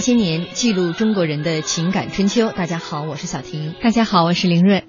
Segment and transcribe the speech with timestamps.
[0.00, 2.50] 那些年，记录中国人的情感春秋。
[2.52, 3.74] 大家好，我是小婷。
[3.82, 4.84] 大家好，我是林睿。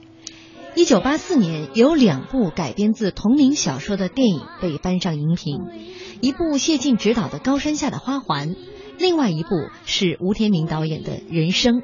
[0.74, 5.66] 一九八四年，有两部改编自同名小说的电影被搬上荧屏，
[6.22, 8.52] 一部谢晋执导的《高山下的花环》，
[9.00, 9.50] 另外一部
[9.86, 11.80] 是吴天明导演的《人生》。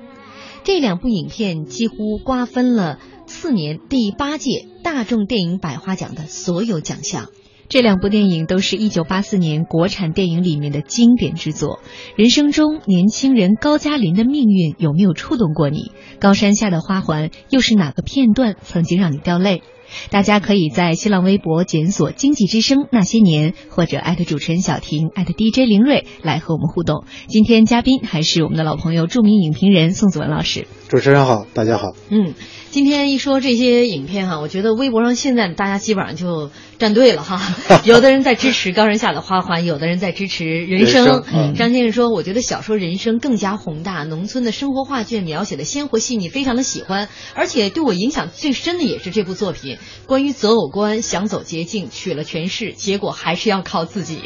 [0.63, 7.27] 这两部影片几乎瓜分了次年第八届大众电影百花奖的所有奖项。
[7.69, 11.79] 这两部电影都是一九八四年国产电影里面的经典之作。
[12.15, 15.91] 人生中，年轻人高加林的命运有没有触动过你？
[16.19, 19.63] 高山下的花环又是哪个片段曾经让你掉泪？
[20.09, 27.05] 大家可以在新浪微博检索“经济之声那些年”，或者艾特主持人小婷，艾特 DJ 林睿来和我们互动。
[27.27, 30.67] 今天嘉宾还是我们的老朋友，著名影评人宋子文老师。
[30.89, 31.93] 主持人好，大家好。
[32.09, 32.33] 嗯，
[32.77, 37.41] 今天一说这些影片哈，我觉得微博上现在大家基本上就站队了哈。
[37.83, 47.09] 有的人在支持《高人下的花环》，有的人在支持《人生》人生嗯张先生说：“我觉得小说《人生》更加宏大，农村的生活画卷描写的鲜活细腻，非常的喜欢。
[47.33, 54.19] 而且对我影响最深的也是这部作品，关于择偶观，想走捷径，娶了权势，结果还是要靠自己。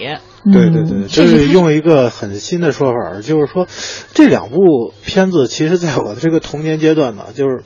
[0.43, 3.65] 对对对，这是用一个很新的说法，就是说，
[4.13, 7.63] 这两部片子其实在我的这个童年阶段呢，就是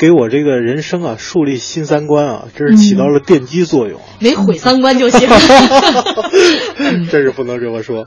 [0.00, 4.00] 给我这个人生啊树立新三观啊，这是起到了奠基作用。
[4.18, 5.28] 没毁三观就行。
[7.10, 8.06] 这是不能这么说。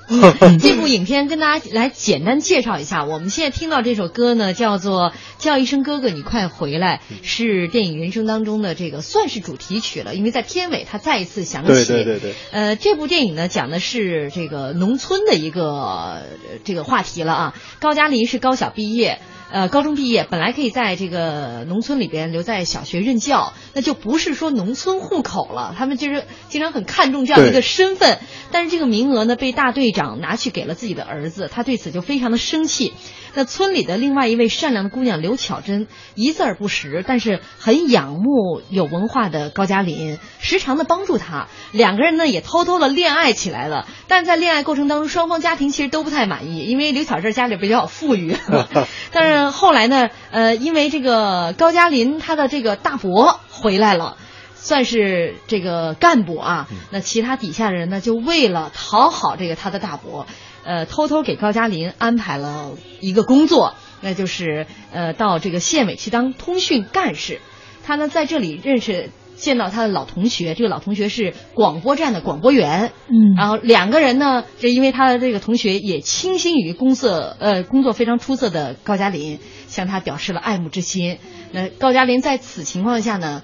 [0.59, 11.67] 这部影片跟大家来简单介绍一下，我们现在听到这首歌呢，叫做《叫一声哥哥，你快回来》，是电影《人生》当中的这个算是主题曲了，因为在片尾它再一次响起。
[11.67, 12.33] 对对对对。
[12.51, 16.23] 呃，这部电影呢讲的是这个农村的一个呃
[16.63, 17.53] 这个话题了啊。
[17.79, 19.19] 高加林是高小毕业。
[19.53, 25.75] 呃，高中毕业本来可以在这个农村里边留在小学任教，那就不是说农村户口了。
[25.77, 28.17] 他们就是经常很看重这样的一个身份，
[28.51, 32.93] 但是这个名额呢被大队长拿去给了自己的儿子，他对此就非常的生气。
[33.33, 41.47] 那村里的另外一位善良的姑娘刘巧珍，一字儿不识，但是很仰慕有文化的高加林，时常的帮助他。
[41.71, 48.35] 两个人呢也偷偷的恋爱起来了，但是在恋爱过程当中，双方家庭其实都不太满意，因为刘巧珍家里比较富裕，
[49.11, 54.17] 但是后来呢，呃，因为这个高加林他的这个大伯回来了。
[54.55, 60.25] 算是这个干部啊，那其他底下人呢，就为了讨好这个他的大伯，
[60.63, 67.39] 呃，偷偷给高加林安排了一个工作，那就是呃到这个县委去当通讯干事。
[67.85, 81.17] 他呢在这里认识见到他的老同学，这个老同学是广播站的广播员，嗯然后两个人呢，就因为他的这个同学也倾心于工作，呃，工作非常出色的高加林，向他表示了爱慕之心。
[81.51, 83.43] 那高加林在此情况下呢，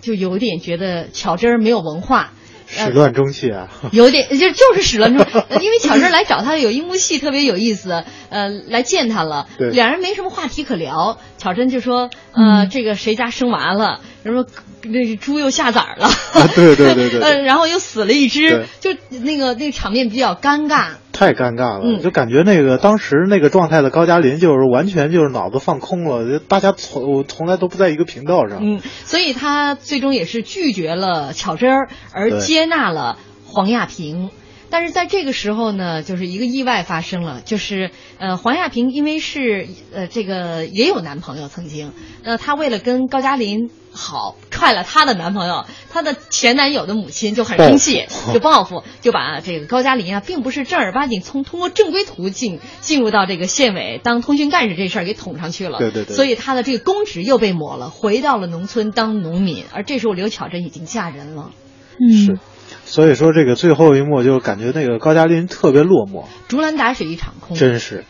[0.00, 2.32] 就有点觉得巧珍儿没有文化。
[2.66, 3.68] 始乱终弃啊！
[3.92, 11.18] 有点就就是始乱终，呃因为巧珍来找他有一幕戏特别有意思，呃，来见他了，对两人没什么话题可聊。
[11.38, 14.44] 巧珍就说，呃，嗯这个谁家生娃了，什么
[14.82, 20.88] 那猪又下崽儿了，啊对对对对对 呃，然后又死了一只，就那个那个场面比较尴尬。
[21.16, 28.58] 太尴尬了，嗯就感觉那个当时那个状态的高加林，就是完全就是脑子放空了，就大家从从来都不在一个频道上。
[28.60, 33.16] 嗯，所以他最终也是拒绝了巧珍儿，而接纳了
[33.46, 34.28] 黄亚萍。
[34.68, 41.92] 但是在这个时候呢，就是一个意外发生了，就是呃，黄亚萍因为是呃这个也有男朋友曾经，
[42.24, 55.78] 那她为了跟高加林好，踹了她的男朋友，她的前男友的母亲就很生气就报复，就把这个高加林啊，并不是正儿八经从通过正规途径进入到这个县委当通讯干事这事儿给捅上去了。
[55.78, 59.64] 对对对所以他的这个公职又被抹了，回到了农村当农民。
[59.72, 61.50] 而这时候刘巧珍已经嫁人了，
[61.98, 62.38] 嗯是，
[62.84, 67.56] 所以说这个最后一幕就感觉那个高加林特别落寞，竹篮打水一场空。
[67.56, 68.04] 真是。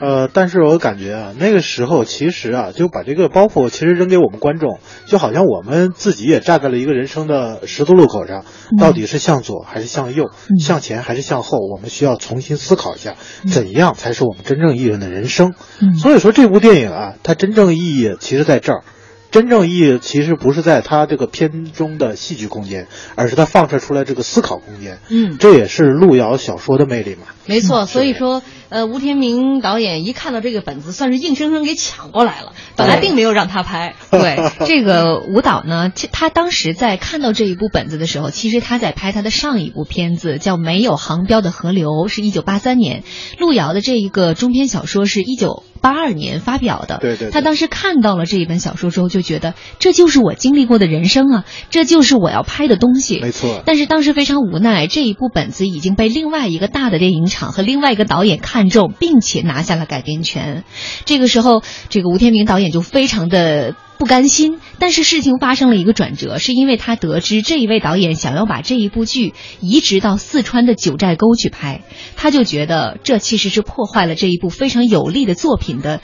[0.00, 8.44] 呃，但是我感觉啊，那个时候其实啊，就把这个包袱其实扔给我们观众，就好像我们自己也站在了一个人生的十字路口上，
[8.78, 13.16] 到底是向左还是向右，嗯向前还是向后，我们需要重新思考一下，
[13.52, 15.54] 怎样才是我们真正意义的人生。
[15.80, 18.82] 嗯所以说这部电影啊，它真正意义其实在这儿。
[19.30, 24.98] 真正意义其实不是在他这个片中的戏剧空间，而是他放射出来这个思考空间。
[25.08, 27.22] 嗯，这也是路遥小说的魅力嘛。
[27.46, 27.86] 没错。
[27.86, 32.52] 所以说，呃，吴天明导演一看到这个本子，算是硬生生给抢过来了。
[32.76, 33.94] 本来并没有让他拍。
[34.10, 43.04] 对这个舞蹈呢，其他当时在看到这一部本子的时候，其实他在拍他的上一部片子叫《没有航标的河流》，是一九八三年。
[43.38, 46.98] 路遥的这一个中篇小说是一九八二年发表的。
[47.00, 53.20] 对对对他当时看到了这一本小说之后，就觉得这就是我经历过的人生啊，这就是我要拍的东西。
[53.20, 60.64] 没错，但是当时非常无奈，这一部本子已经被另外一个大的电影厂和另外一个导演看中，并且拿下了改编权。
[61.04, 64.58] 这个时候，这个吴天明导演就非常的不甘心。
[64.78, 71.82] 但是事情发生了一个转折，是因为他得知这一位导演想要把这一部剧移植到四川的九寨沟去拍，
[72.16, 76.00] 他就觉得这其实是破坏了这一部非常有力的作品的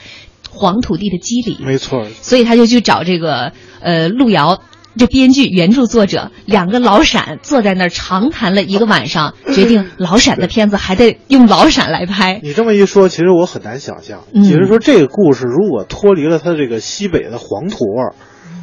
[0.51, 1.57] 黄土地的肌理。
[1.59, 3.51] 没错，所以他就去找这个
[3.81, 4.61] 呃路遥。
[4.97, 12.39] 这编剧、原著作者两个老陕坐在那儿长谈了一个晚上，决定老陕的片子还得用老陕来拍。
[12.43, 14.23] 你这么一说，其实我很难想象。
[14.33, 18.15] 嗯其实说这个故事如果脱离了它这个西北的黄土味儿，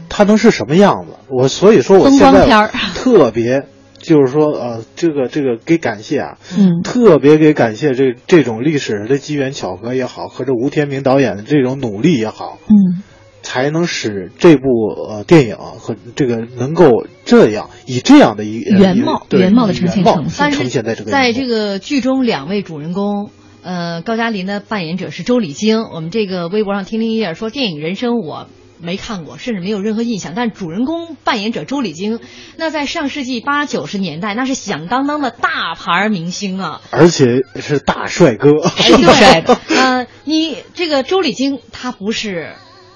[0.08, 1.16] 它能是什么样子？
[1.28, 3.66] 我所以说我风现在特别
[3.98, 13.02] 就是说呃，这个这个给感谢啊，嗯特别给感谢这这种历史的机缘巧合也好，和这吴天明导演的这种努力也好，嗯
[13.44, 14.64] 才能使这部
[15.08, 23.30] 呃电影和这个能够这样以这样的一原貌原貌的呈现呈现呈现在这个在这个剧中，两位主人公，
[23.62, 25.82] 呃，高加林的扮演者是周礼京。
[25.82, 28.48] 我们这个微博上听听一页说，电影《人生》我
[28.80, 30.32] 没看过，甚至没有任何印象。
[30.34, 32.20] 但主人公扮演者周礼京，
[32.56, 36.80] 那在上世纪八九十年代，那是响当当的大牌明星啊。
[36.90, 42.52] 而且是大帅哥，哎，对，呃，你这个周礼京他不是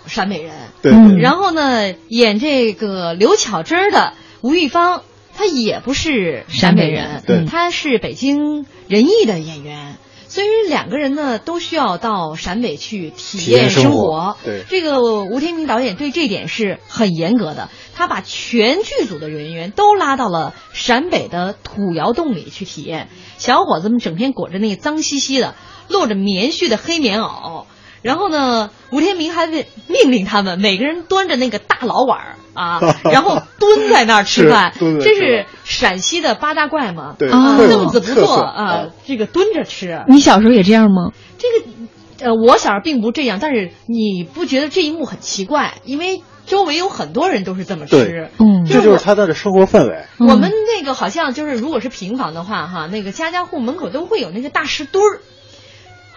[0.09, 0.53] 陕北人，
[0.83, 5.03] 对然后呢，演这个刘巧珍儿的吴玉芳，
[5.37, 9.97] 她也不是陕北人，对她是北京人艺的演员。
[10.31, 14.37] 所以两个人呢，都需要到陕北去体体验验生活活。
[14.45, 23.09] 对这个吴天明导演对这点是很严格的，他把全剧组的人员都拉到了陕北的土窑洞里去体验。
[23.39, 25.55] 小伙子们整天裹着那个脏兮兮的、
[25.89, 27.65] 露着棉絮的黑棉袄，
[28.03, 34.73] 然后呢，吴天明还得命令他们每个人端着那个大老碗儿啊， 然后蹲在那儿吃饭。
[34.79, 37.17] 是这是陕西的八大怪嘛？
[37.19, 40.05] 对啊，特凳子不坐啊，这个蹲着吃。
[40.09, 41.13] 你小时候也这样吗？
[41.39, 45.75] 这个，呃，我小时候并不这样，但是你不觉得这一幕很奇怪？
[45.85, 48.31] 因为周围有很多人都是这么吃。
[48.39, 50.05] 嗯这就是他的生活氛围。
[50.19, 55.21] 我们那个好像就是，如果是平房的话，哈，那个家家户门口都会有那个大石墩儿，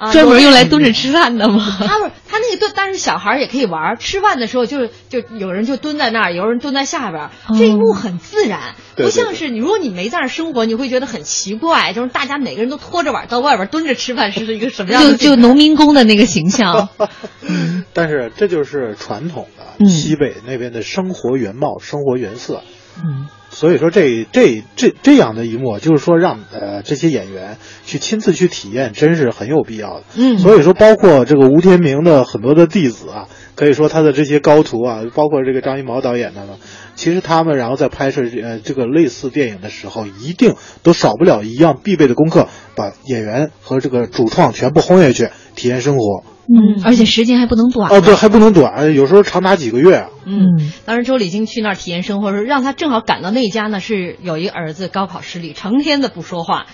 [0.01, 1.77] 啊，专门用来蹲着吃饭的吗？
[1.79, 3.97] 他不是他那个蹲，但是小孩也可以玩。
[3.99, 16.89] 吃饭的时候就就有人就蹲在那儿，有人蹲在下边这一幕很自然，对不像是你如果你没在那儿生活，你会觉得很奇怪，就是大家每个人都拖着碗到外边蹲着吃饭是一个什么样的就就农民工的那个形象。
[17.93, 22.63] 但是这就是传统的嗯西北那边的生活原貌、生活原色。
[22.97, 30.03] 嗯，所以说这这这这样的一幕，就是说让呃这些演员去亲自去体验，真是很有必要的。
[30.15, 36.55] 嗯所以说包括这个吴天明的很多的弟子啊，可以说他的这些高徒啊，包括这个张艺谋导演他们，
[36.95, 46.23] 其实他们然后在拍摄呃这个类似电影的时候，一定都少不了一样必备的功课，把演员和这个主创全部轰下去，体验生活。
[46.53, 47.89] 嗯，而且时间还不能短。
[47.91, 50.09] 哦，对，还不能短，有时候长达几个月啊。
[50.25, 56.65] 嗯，当时周礼京去那儿体验生活的时候，让他正好赶到那家呢，是有一个儿子高考失利，成天的不说话，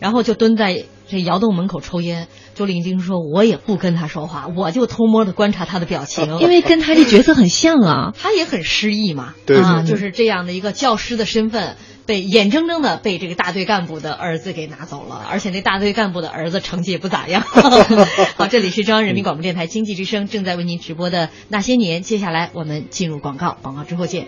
[0.00, 2.26] 然后就蹲在这窑洞门口抽烟。
[2.54, 8.12] 周礼京说：“我也不跟他说话，我就偷摸的观察他的表情， 因为跟他这角色很像啊。
[8.20, 11.76] 他也很失意嘛，对对啊，就是这样的一个教师的身份，
[12.10, 17.40] 被眼睁睁的被这个大队干部的儿子给拿走了，而且那大队干部的儿子成绩也不咋样。
[18.36, 24.26] 好，这里是中央人民广播电台经济之声正在为您直播的《那些年》，接下来我们进入广告，广告之后见。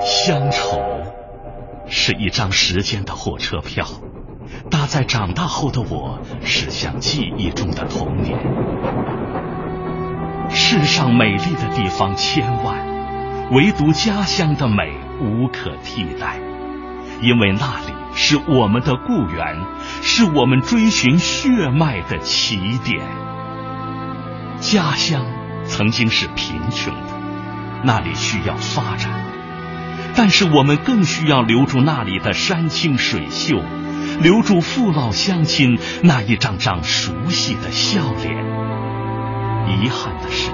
[0.00, 0.80] 乡愁
[1.86, 3.86] 是一张时间的火车票，
[4.72, 8.36] 搭在长大后的我驶向记忆中的童年。
[10.48, 12.89] 世上美丽的地方千万，
[13.50, 16.38] 唯独家乡的美无可替代，
[17.20, 19.58] 因为那里是我们的故园，
[20.02, 23.04] 是我们追寻血脉的起点。
[24.60, 25.26] 家乡
[25.64, 27.20] 曾经是贫穷的，
[27.82, 29.10] 那里需要发展。
[30.14, 33.60] 但是我们更需要留住那里的山清水秀，
[34.20, 38.32] 留住父老乡亲那一张张熟悉的笑脸。
[39.66, 40.52] 遗憾的是，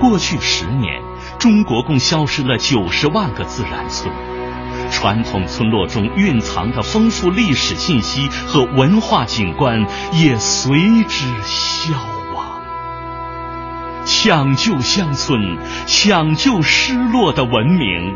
[0.00, 1.00] 过去十年，
[1.44, 4.10] 中国共消失了九十万个自然村，
[4.90, 9.84] 传统村落中蕴藏的丰富历史信息和文化景观
[10.14, 11.92] 也随之消
[12.34, 12.62] 亡。
[14.06, 18.14] 抢救乡村，抢救失落的文明。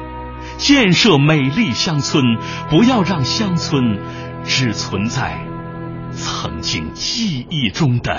[0.56, 2.24] 建设美丽乡村，
[2.70, 3.98] 不要让乡村
[4.46, 5.38] 只存在
[6.12, 8.18] 曾经记忆中的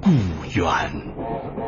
[0.00, 0.10] 故
[0.54, 1.67] 园。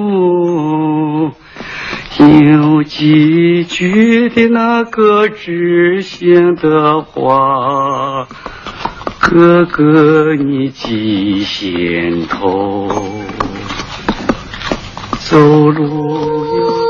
[2.27, 8.27] 有几句的那个知心的话，
[9.19, 12.87] 哥哥你记心头，
[15.29, 16.80] 走路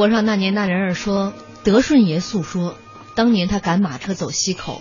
[0.00, 2.74] 博上那年那人儿说，德顺爷诉说，
[3.14, 4.80] 当年他赶马车走西口，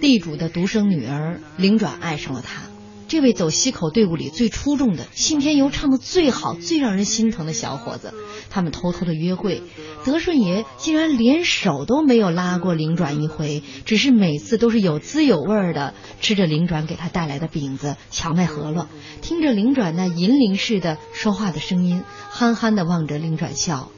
[0.00, 2.62] 地主的独生女儿灵转爱上了他。
[3.08, 8.14] 这位走西口队伍里最出众的，信天游唱的最好、最让人心疼的小伙子，
[8.48, 9.60] 他们偷偷的约会，
[10.04, 18.86] 德顺爷竟然连手都没有拉过灵转一回，只是每次都是有滋有味的吃着灵转给他带来的饼子、荞麦饸饹，
[19.20, 23.90] 听着灵转那银铃似的说话的声音，憨憨的望着灵转笑。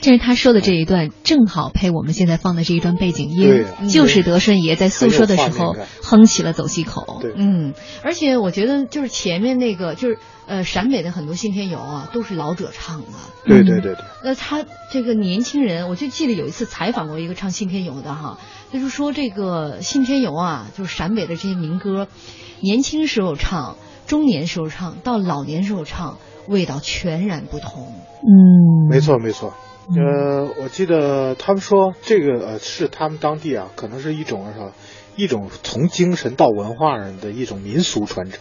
[0.00, 7.18] 但是他说的这一段正好配我们现在放的这一段背景音对，就是德顺爷在诉说的时候哼起了走西口。
[7.20, 13.06] 对嗯，而且我觉得就是前面那个就是呃陕北的很多信天游啊，都是老者唱的。
[13.44, 18.38] 对对对对，那他这个年轻人，我就记得有一次采访过一个唱信天游的哈，
[18.70, 22.06] 他就是说这个信天游啊，就是陕北的这些民歌，
[22.60, 23.76] 年轻时候唱，
[24.06, 27.92] 中年时候唱，到老年时候唱，味道全然不同。
[28.22, 29.54] 嗯，没错没错。
[29.96, 34.72] 呃，我记得他们说这个呃是他们当地啊，可能是一种什么，
[35.16, 38.40] 一种从精神到文化上的一种民俗传承。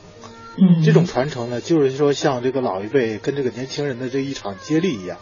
[0.58, 5.18] 嗯，这种传承呢，就是说像这个老一辈跟这个年轻人的这一场接力一样。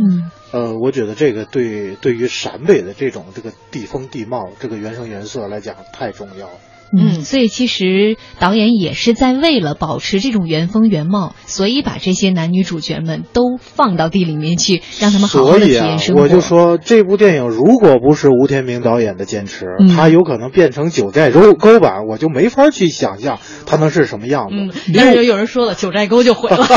[0.00, 6.54] 嗯呃，我觉得这个对对于陕北的这种这个地风地貌、这个原生原色来讲太重要了。
[6.96, 16.22] 嗯，所以其实导演也是在为了保持这种原风原貌，所以把这些男女主角们都放到地里面去，让他们好好的体所以啊验生，活。
[16.22, 24.54] 我就说这部电影如果不是吴天明导演的坚持，嗯它有可能变成九寨沟沟版，我就没法去想象它能是什么样子。
[24.54, 26.66] 嗯，但是为有人说了，九寨沟就毁了。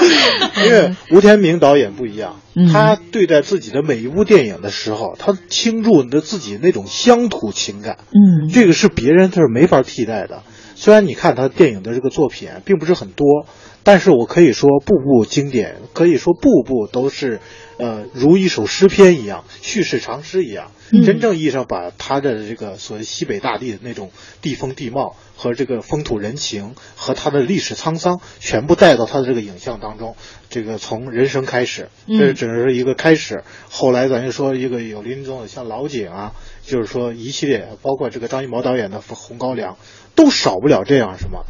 [0.64, 10.42] 因为吴天明导演不一样，嗯他对待自己的每一部电影的时候，他倾注你的自己那种乡土情感，嗯这个是别人他是没法替代的。
[10.74, 13.46] 虽然你看他电影的这个作品并不是很多，
[13.82, 17.40] 但是我可以说步步经典，可以说步步都是，
[17.80, 24.10] 呃，如一首诗篇一样，叙事长诗一样，嗯真正意义上把他的这个所谓西北大地的那种
[24.42, 30.16] 地风地貌和这个风土人情和他的历史沧桑全部带到他的这个影像当中。
[30.50, 33.44] 这个从人生开始，嗯这只是一个开始。
[33.70, 36.32] 后来咱就说一个有林中的，像老井啊，
[36.64, 39.74] 就是说一系列，包括这个张艺谋导演的《红高粱》，
[40.14, 41.46] 都少不了这样什么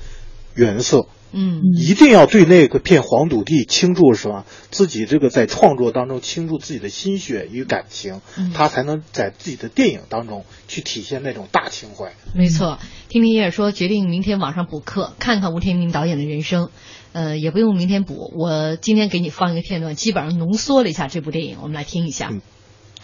[0.55, 1.07] 原色。
[1.33, 12.13] 嗯一定要对那个片黄土地倾注什么，自己这个在创作当中倾注自己的心血与感情，嗯他才能在自己的电影当中去体现那种大情怀。
[12.35, 16.71] 没错，听听也说决定明天晚上补课，看看吴天明导演的人生。
[17.13, 22.29] 呃，也不用明天补，我今天给你放一个片段，基本上浓缩了一下这部电影，我们来听一下。
[22.31, 22.41] 嗯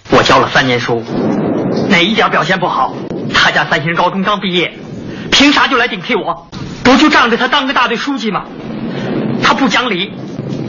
[0.08, 1.02] 我教了三年书，
[1.90, 2.94] 哪一点表现不好？
[3.34, 4.72] 他家三星高中刚毕业，
[5.32, 6.46] 凭啥就来顶替我？
[6.86, 8.44] 不就仗着他当个大队书记吗？
[9.42, 10.12] 他不讲理，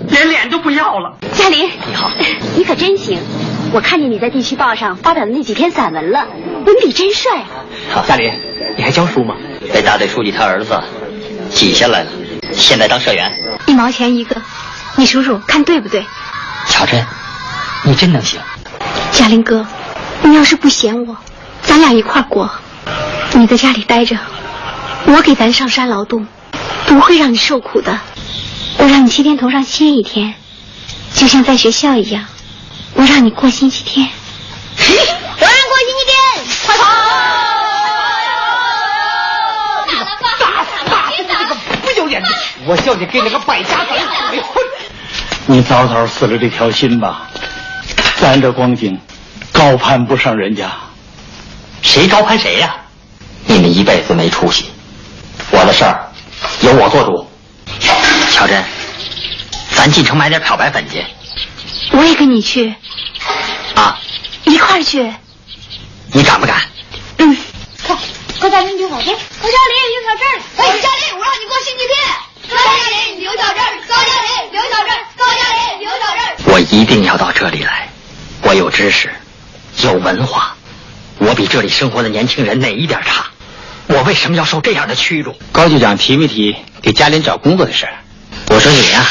[0.10, 1.16] 连脸都不要了。
[1.36, 2.10] 嘉林，你好，
[2.56, 3.20] 你可真行！
[3.72, 6.26] 我看见你在地区报上发表的那几篇散文了，
[6.66, 7.46] 文笔真帅啊！
[7.92, 8.32] 好，嘉林，
[8.76, 9.36] 你还教书吗？
[9.72, 10.82] 被大队书记他儿子
[11.52, 12.10] 挤下来了，
[12.52, 13.32] 现在当社员。
[13.68, 14.42] 一毛钱一个，
[14.96, 16.04] 你数数看对不对？
[16.68, 17.06] 乔真，
[17.84, 18.40] 你真能行。
[19.12, 19.68] 嘉林哥，
[20.24, 21.16] 你要是不嫌我，
[21.62, 22.50] 咱俩一块儿过。
[23.34, 24.18] 你在家里待着，
[25.08, 26.28] 我给咱上山劳动，
[26.86, 28.00] 不会让你受苦的。
[28.78, 30.36] 我让你七天头上歇一天，
[31.14, 32.26] 就像在学校一样，
[32.94, 34.08] 我让你过星期天。
[34.78, 36.84] 我让过星期天，快跑！
[41.82, 42.30] 不要脸的，
[42.66, 43.94] 我叫你给那个败家子
[44.32, 44.62] 离婚。
[45.46, 47.30] 你早早死了这条心吧，
[48.18, 49.00] 咱这光景
[49.54, 50.70] 高攀不上人家。
[51.82, 52.76] 谁高攀谁呀、
[53.46, 54.70] 你们一辈子没出息，
[55.58, 56.12] 我的事儿
[56.62, 57.28] 由我做主。
[58.32, 58.64] 乔真，
[59.76, 61.04] 咱进城买点漂白粉去
[61.92, 62.72] 我也跟你去，
[63.74, 63.98] 啊！
[64.44, 65.12] 一块儿去。
[66.14, 66.62] 你敢不敢？
[67.18, 67.36] 嗯，
[67.88, 67.98] 快，
[68.40, 72.56] 高佳林留小镇，高佳林留小镇，高佳林，我让你过星期天。
[72.56, 76.54] 高佳林留小镇，高佳林留小镇，高佳林留小镇。
[76.54, 77.90] 我一定要到这里来。
[78.44, 79.12] 我有知识，
[79.82, 80.56] 有文化，
[81.18, 83.26] 我比这里生活的年轻人哪一点差？
[83.88, 85.36] 我为什么要受这样的屈辱？
[85.52, 87.88] 高局长提没提给嘉林找工作的事？
[88.50, 89.06] 我说你呀、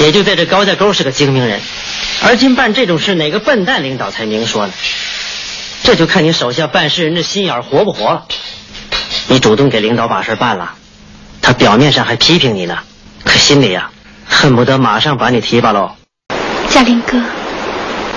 [0.00, 1.60] 也就在这高家沟是个精明人，
[2.22, 4.72] 而今办这种事，哪个笨蛋领导才明说呢？
[5.82, 8.26] 这就看你手下办事人的心眼活不活了。
[9.28, 10.74] 你主动给领导把事办了，
[11.42, 12.78] 他表面上还批评你呢，
[13.24, 13.90] 可心里呀、
[14.26, 15.96] 恨不得马上把你提拔喽。
[16.70, 17.20] 嘉林哥，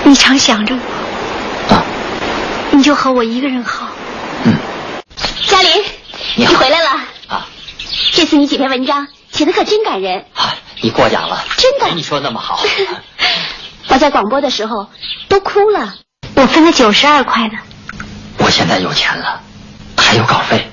[0.04, 1.84] 你常想着我，啊，
[2.70, 3.88] 你就和我一个人好。
[5.48, 5.84] 嗯，嘉林，
[6.36, 6.90] 你好回来了。
[7.28, 7.46] 啊
[8.12, 10.26] 这次你几篇文章写的可真感人。
[10.34, 12.60] 啊，你过奖了，真的没你说那么好。
[13.88, 14.88] 我在广播的时候
[15.28, 15.94] 都哭了，
[16.34, 17.54] 我分了九十二块呢。
[18.38, 19.40] 我现在有钱了，
[19.96, 20.70] 还有稿费，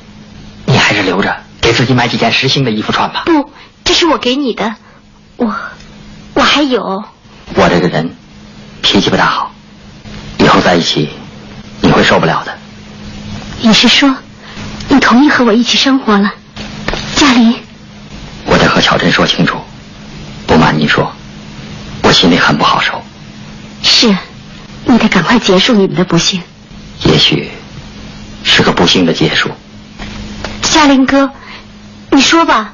[0.66, 3.24] 你还是留着给自己买几件实心的衣服穿吧。
[3.26, 3.52] 不，
[3.86, 4.76] 这是我给你的，
[5.38, 5.56] 我
[6.34, 7.04] 我还有。
[7.56, 8.16] 我这个人
[8.82, 9.52] 脾气不大好，
[10.40, 11.10] 以后在一起
[11.82, 12.58] 你会受不了的。
[13.62, 14.14] 你是说，
[14.88, 16.34] 你同意和我一起生活了？
[17.16, 17.56] 嘉林，
[18.46, 19.58] 我得和乔真说清楚。
[20.48, 21.12] 不瞒您说，
[22.04, 23.02] 我心里很不好受。
[23.84, 24.16] 是
[24.86, 26.42] 你得赶快结束你们的不幸。
[27.04, 27.50] 也许
[28.44, 29.50] 是个不幸的结束。
[30.62, 31.32] 嘉林哥，
[32.12, 32.74] 你说吧，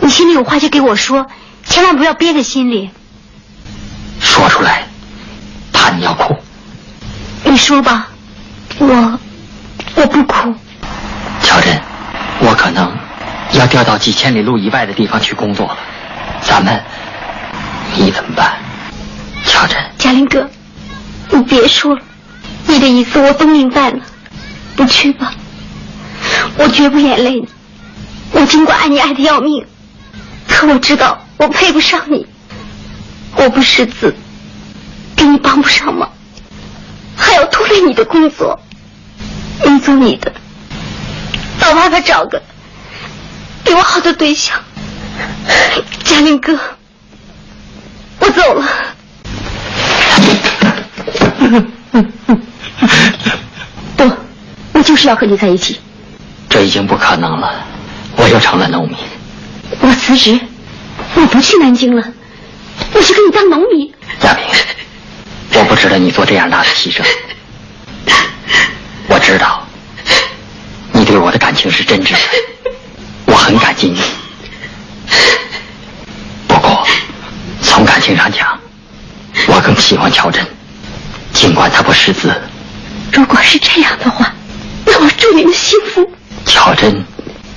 [0.00, 1.26] 你心里有话就给我说，
[1.64, 2.90] 千万不要憋在心里。
[4.20, 4.86] 说出来，
[5.72, 6.36] 怕你要哭。
[7.44, 8.08] 你说吧，
[8.78, 9.18] 我
[9.96, 10.54] 我不哭。
[11.42, 11.80] 乔真，
[12.40, 12.90] 我可能
[13.62, 15.78] 要调到几千里路以外的地方去工作了，
[16.42, 16.82] 咱们，
[17.96, 18.58] 你怎么办？
[19.46, 20.50] 乔真，嘉林哥，
[21.30, 22.02] 你别说了，
[22.66, 24.00] 你的意思我都明白了，
[24.76, 25.32] 你去吧，
[26.58, 27.44] 我绝不眼泪。
[28.32, 29.64] 我尽管爱你爱的要命，
[30.48, 32.26] 可我知道我配不上你，
[33.36, 34.16] 我不识字，
[35.14, 36.10] 给你帮不上忙，
[37.16, 38.58] 还要拖累你的工作，
[39.64, 40.32] 你做你的，
[41.60, 42.42] 到外边找个
[43.64, 44.60] 比我好的对象。
[46.04, 46.58] 嘉林哥，
[48.18, 48.68] 我走了。
[53.96, 54.10] 不，
[54.72, 55.80] 我就是要和你在一起。
[56.48, 57.64] 这已经不可能了，
[58.16, 58.96] 我又成了农民。
[59.80, 60.38] 我辞职，
[61.14, 62.04] 我不去南京了，
[62.92, 63.92] 我去给你当农民。
[64.22, 64.44] 亚明，
[65.58, 67.02] 我不值得你做这样大的牺牲。
[69.08, 69.66] 我知道，
[70.92, 72.51] 你对我的感情是真挚的，我
[73.42, 74.00] 很感激你。
[76.46, 76.86] 不过，
[77.60, 78.56] 从感情上讲，
[79.48, 80.46] 我更喜欢乔真，
[81.32, 82.32] 尽管他不识字。
[83.12, 84.32] 如果是这样的话，
[84.86, 86.08] 那我祝你们幸福。
[86.46, 87.04] 乔真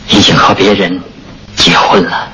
[0.10, 1.00] 已经和别人
[1.56, 2.32] 结婚了。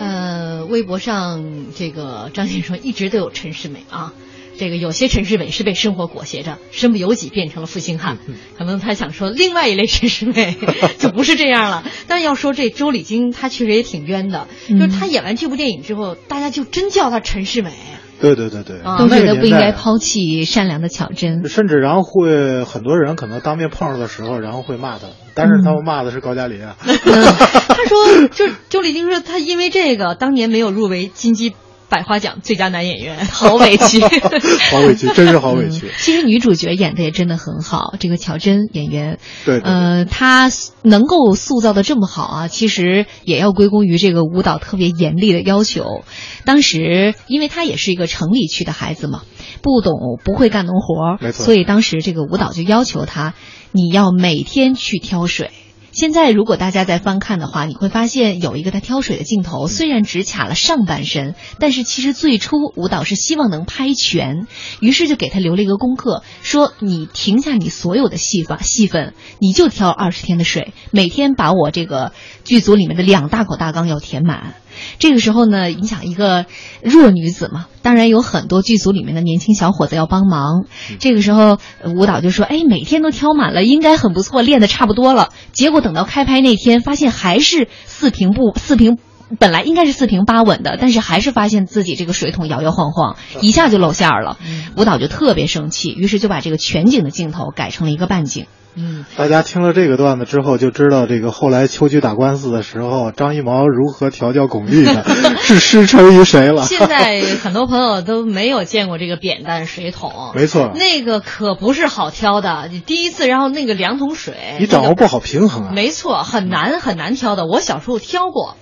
[0.00, 1.44] 呃，微博上
[1.76, 4.12] 这个张先生说一直都有陈世美啊，
[4.60, 8.18] 这个有些陈世美是被生活裹挟着，身不由己变成了负心汉，
[8.58, 10.54] 可能他想说另外一类陈世美
[11.00, 11.82] 就不是这样了。
[12.08, 17.72] 但要说这周礼金，他确实也挺冤的，就是他演完这部电影之后，大家就真叫他陈世美。
[18.20, 26.76] 对对对对，都觉得不应该抛弃善良的巧珍，甚至然后会很多人可能当面碰上的时候，然后会骂他，但是他们骂的是高加林啊。
[26.84, 31.54] 他说，就周礼丁说他因为这个当年没有入围金鸡
[31.90, 34.00] 百花奖最佳男演员， 好委屈，
[34.70, 35.90] 好委屈，真是好委屈。
[35.98, 40.50] 其实女主角演的也真的很好，这个乔真演员，对，呃，她
[40.82, 46.04] 能够塑造的这么好啊，其实也要归功于这个舞蹈特别严厉的要求。
[46.44, 49.22] 当时，因为她也是一个城里区的孩子嘛，
[49.60, 53.34] 不懂不会干农活，没错，所以当时这个舞蹈就要求她，
[53.72, 55.50] 你要每天去挑水。
[55.92, 64.46] 现在如果大家在翻看的话，你会发现有一个他挑水的镜头，虽然只卡了上半身，但是其实最初舞蹈是希望能拍全，
[64.80, 72.12] 于是就给他留了一个功课，说你停下你所有的戏法戏份，你就挑二十天的水，每天把我这个
[72.44, 74.54] 剧组里面的两大口大缸要填满。
[74.98, 76.46] 这个时候呢，你想一个
[76.82, 80.64] 弱女子嘛，当然有很多剧组里面的年轻小伙子要帮忙。
[80.98, 88.98] 这个时候舞蹈就说：“哎，每天都挑满了，应该很不错，练的差不多了。”结果等到开拍那天，发现还是四平不四平，
[89.38, 94.38] 本来应该是四平八稳的，但是还是发现自己这个水桶摇摇晃晃，一下就露馅儿了。
[94.76, 98.46] 舞蹈就特别生气，于是就把这个全景的镜头改成了一个半景。
[98.76, 105.04] 嗯，大家听了这个段子之后，就知道这个后来秋菊打官司的时候，张艺谋如何调教巩俐的，
[105.40, 106.62] 是师承于谁了？
[106.62, 112.68] 现在很多朋友都没有见过这个扁担水桶， 没错，那个可不是好挑的。
[112.70, 115.72] 你第一次，然后那个两桶水，你掌握不好平衡啊。
[115.74, 117.46] 没错，很难很难挑的。
[117.46, 118.56] 我小时候挑过。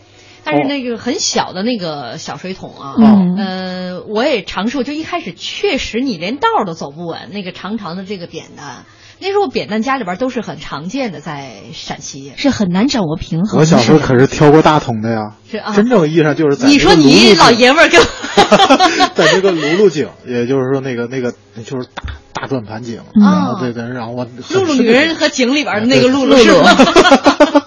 [0.45, 8.87] 但是那个很小的那个小水桶啊，嗯，呃，我也尝试过，就一开始确实你连道都走不稳，那个长长的这个扁担。
[9.21, 13.61] 那时候扁担家里边都是很常见的，在陕西是很难掌握平衡。
[13.61, 18.01] 我小时候可是挑过大桶的呀，是啊，真正意义上就是在你说你老爷们儿跟，
[19.15, 21.33] 在这个辘轳井，也就是说那个那个
[21.65, 21.89] 就是
[22.33, 26.71] 大大转盘井，然后对对，然后我露露女人和井里边的那个露露是吗？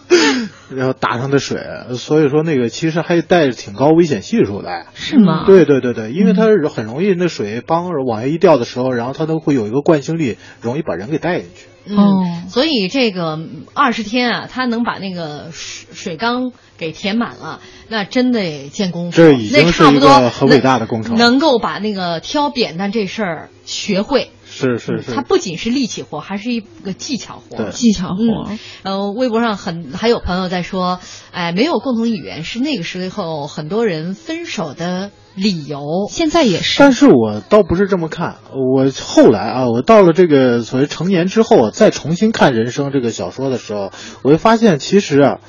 [0.76, 1.60] 然后打上的水，
[1.96, 5.44] 所以说那个其实还带着挺高危险系数的，是吗？
[5.46, 11.68] 对对对对，因为它是很容易那水帮往下一掉的时候，然后它都会有一个惯性力，容易把人给带进去。
[11.84, 13.40] 嗯，所以这个
[13.74, 19.18] 二十天啊，他能把那个水水缸给填满了，那真得见功夫。
[19.18, 24.30] 这已经是一个很伟大的工程，能够把那个挑扁担这事儿学会。
[24.52, 27.70] 是是是，它不仅是力气活，还是一个技巧活。
[27.70, 28.52] 技巧活。
[28.84, 31.00] 呃，微博上很还有朋友在说，
[31.32, 36.08] 哎，没有共同语言是那个时候很多人分手的理由。
[36.10, 36.80] 现在也是。
[36.80, 45.40] 但是我倒不是这么看，我后来啊，我到了这个所谓成年之后，再重新看《人生》这个小说的时候，我会发现其实啊，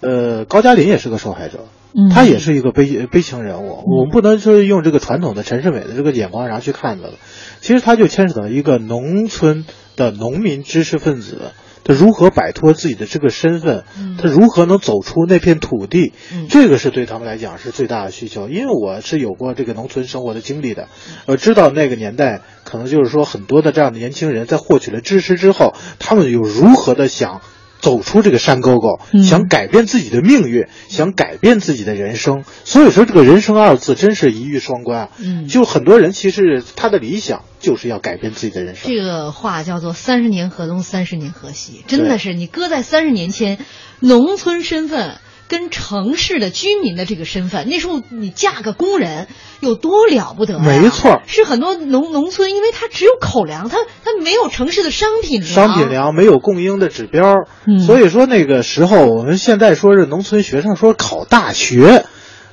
[0.00, 1.66] 呃，高加林也是个受害者。
[1.96, 3.82] 嗯他也是一个悲悲情人物。
[3.86, 7.14] 我们不能说用这个传统的陈世美的这个眼光然后去看他了，
[7.62, 9.64] 其实他就牵扯到一个农村
[9.96, 11.52] 的农民知识分子。
[11.84, 13.84] 他如何摆脱自己的这个身份？
[14.20, 16.12] 他如何能走出那片土地？
[16.50, 18.48] 这个是对他们来讲是最大的需求。
[18.48, 20.88] 因为我是有过这个农村生活的经历的，
[21.26, 27.40] 我知道那个年代可能就是说很多的这样的年轻人在获取了知识之后，他们有如何的想。
[27.86, 32.42] 走出这个山沟沟，想改变自己的命运，想改变自己的人生。
[32.64, 35.08] 所以说，这个人生二字真是一语双关啊！
[35.20, 38.90] 嗯，就很多人其实他的理想就是要改变自己的人生。
[38.90, 43.64] 这个话叫做“三十年河东，三十年河西”，真的是你搁在三十年前，
[44.00, 45.18] 农村身份。
[45.48, 49.28] 跟城市的居民的这个身份，那时候你嫁个工人
[49.60, 50.64] 有多了不得、啊？
[50.64, 62.04] 没错，是很多农农村，因为它只有口粮，它它没有城市的商品粮，商品粮没有供应的指标，嗯、所以说那个时候我们现在说是农村学生说考大学，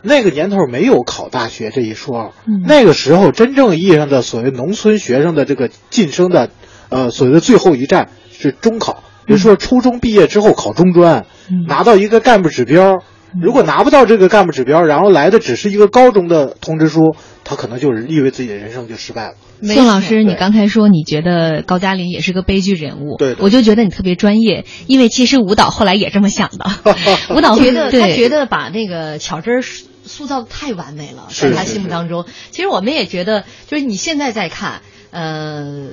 [0.02, 6.52] 那个年头没有考大学这一说，嗯、那个时候真正意义上的所谓农村学生的这个晋升的，
[6.90, 9.04] 呃，所谓的最后一站是中考。
[9.26, 13.04] 比如说，初中毕业之后考中专，嗯、拿到一个干部指标。
[13.42, 19.34] 如果拿不到这个干部指标，然后来的只是一个高中的通知书，他可能就是意味自己的人生就失败了。
[19.64, 26.70] 宋老师，你刚才说你觉得高加林也是个悲剧人物，对，我就觉得你特别专业，因为其实舞蹈后来也这么想的。
[27.36, 32.26] 舞蹈觉得他觉得把那个巧珍塑造的太完美了，在他心目当中。
[32.52, 35.88] 其实我们也觉得，就是你现在在看，呃，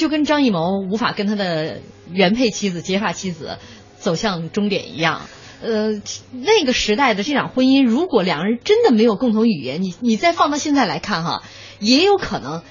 [0.00, 3.58] 就跟张艺谋无法跟他的原配妻子、结发妻子
[3.98, 5.20] 走向终点一样。
[5.62, 6.00] 呃，
[6.32, 11.42] 那个时代的这场婚姻，如果两个人真的没有共同语言，你你再放到现在来看哈，
[11.80, 12.62] 也有可能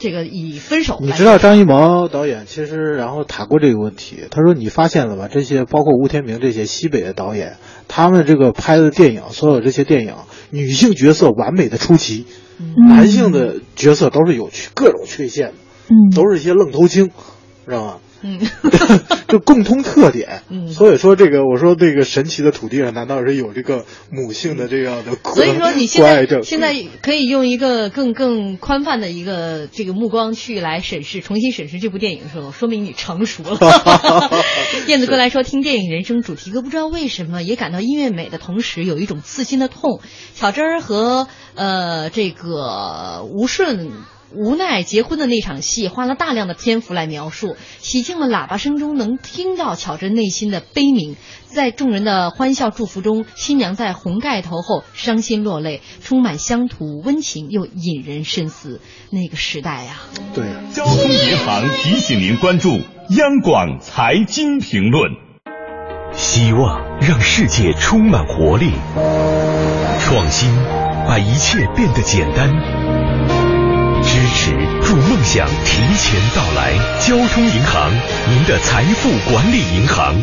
[0.00, 0.98] 这个以分手。
[1.00, 5.28] 你知道张艺谋导演其实然后谈过这个问题，他说你发现了吧？
[5.32, 10.16] 这些包括吴天明这些西北的导演，他们这个拍的电影，所有这些电影，
[10.50, 12.26] 女性角色完美的出奇，
[12.58, 15.54] 嗯、男性的角色都是有各种缺陷的，
[15.88, 17.10] 嗯，都是一些愣头青，
[17.66, 17.96] 知道吗？
[18.22, 18.40] 嗯，
[19.28, 20.40] 就共通特点。
[20.48, 25.12] 嗯，所以说这个，我说这个神奇的土地上，难道是有这个母性的这样的？
[25.34, 33.58] 所以说你现在现在可以用一个更更宽泛的一个这个目光去来审视，重新审视这部电影的时候，说明你成熟了。
[34.88, 40.00] 燕子哥来说，听电影人生主题歌，不知道为什么也感到音乐美的同时，有一种刺心的痛。
[40.34, 43.90] 巧珍儿和呃这个吴顺。
[44.36, 58.80] 无奈结婚的那场戏，花了大量的篇幅来描述，喜庆的喇叭声中能听到巧珍内心的悲鸣，在众人的欢笑祝福中，新娘在红盖头后伤心落泪，充满乡土温情又引人深思。
[59.10, 60.44] 那个时代呀、啊，对。
[60.74, 65.10] 交通银行提醒您关注央广财经评论。
[66.12, 68.70] 希望让世界充满活力，
[70.00, 70.50] 创新
[71.06, 73.05] 把一切变得简单。
[74.06, 74.52] 支持
[74.86, 77.90] 祝梦想提前到来，交通银行，
[78.30, 80.14] 您的财富管理银行。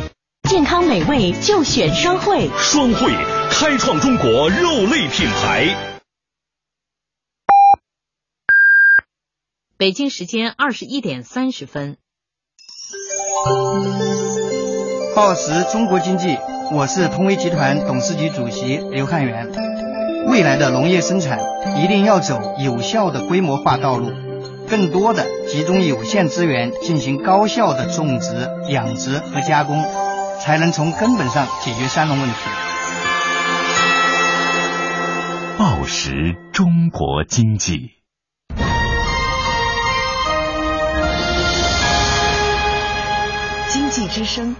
[0.49, 3.11] 健康美味就选双汇，双汇
[3.51, 5.97] 开创中国肉类品牌。
[9.77, 11.97] 北京时间二十一点三十分。
[15.13, 16.37] 报时中国经济，
[16.71, 19.82] 我是通威集团董事局主席刘汉元。
[20.27, 21.39] 未来的农业生产
[21.77, 24.12] 一定要走有效的规模化道路，
[24.67, 29.83] 更多的集中有限资源进行高效的种植、养殖和加工，
[30.41, 32.36] 才能从根本上解决三农问题。
[35.59, 37.91] 报时中国经济，
[43.69, 44.55] 经济之声。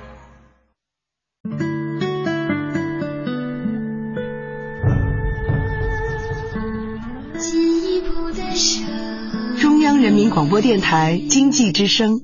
[10.14, 12.22] 人民广播电台经济之声。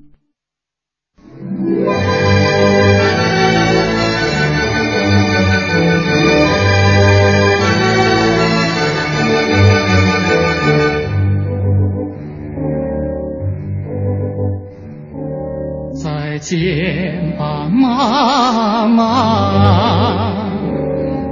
[15.95, 20.45] 再见吧，妈妈！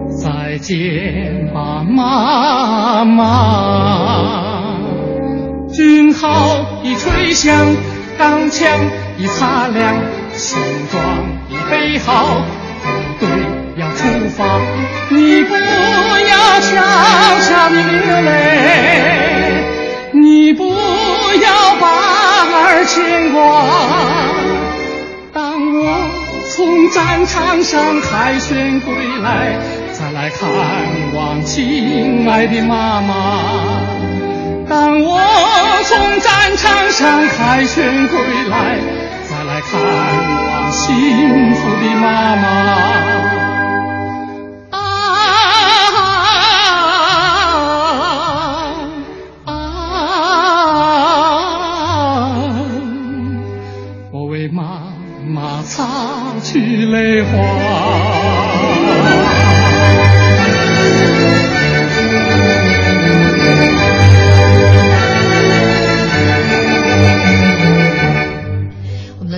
[0.09, 4.46] 再见吧，妈妈！
[5.77, 7.55] 军号已吹响，
[8.17, 8.67] 钢枪
[9.19, 9.93] 已擦亮，
[10.33, 10.57] 行
[10.91, 11.03] 装
[11.49, 12.41] 已备好，
[12.81, 13.29] 部队
[13.75, 14.59] 要出发。
[15.09, 16.81] 你不要悄
[17.41, 19.63] 悄地流泪，
[20.13, 21.85] 你不要把
[22.55, 23.37] 儿牵挂。
[25.31, 26.09] 当我
[26.55, 29.59] 从战场上凯旋归来，
[29.93, 30.49] 再来看
[31.13, 34.06] 望亲爱的妈妈。
[34.69, 35.17] 当我
[35.83, 38.77] 从战场上凯旋归来，
[39.29, 42.47] 再来看望幸福的妈妈。
[44.71, 44.77] 啊
[49.45, 49.49] 啊！
[54.11, 54.93] 我为妈
[55.25, 55.87] 妈擦
[56.43, 57.29] 去泪花。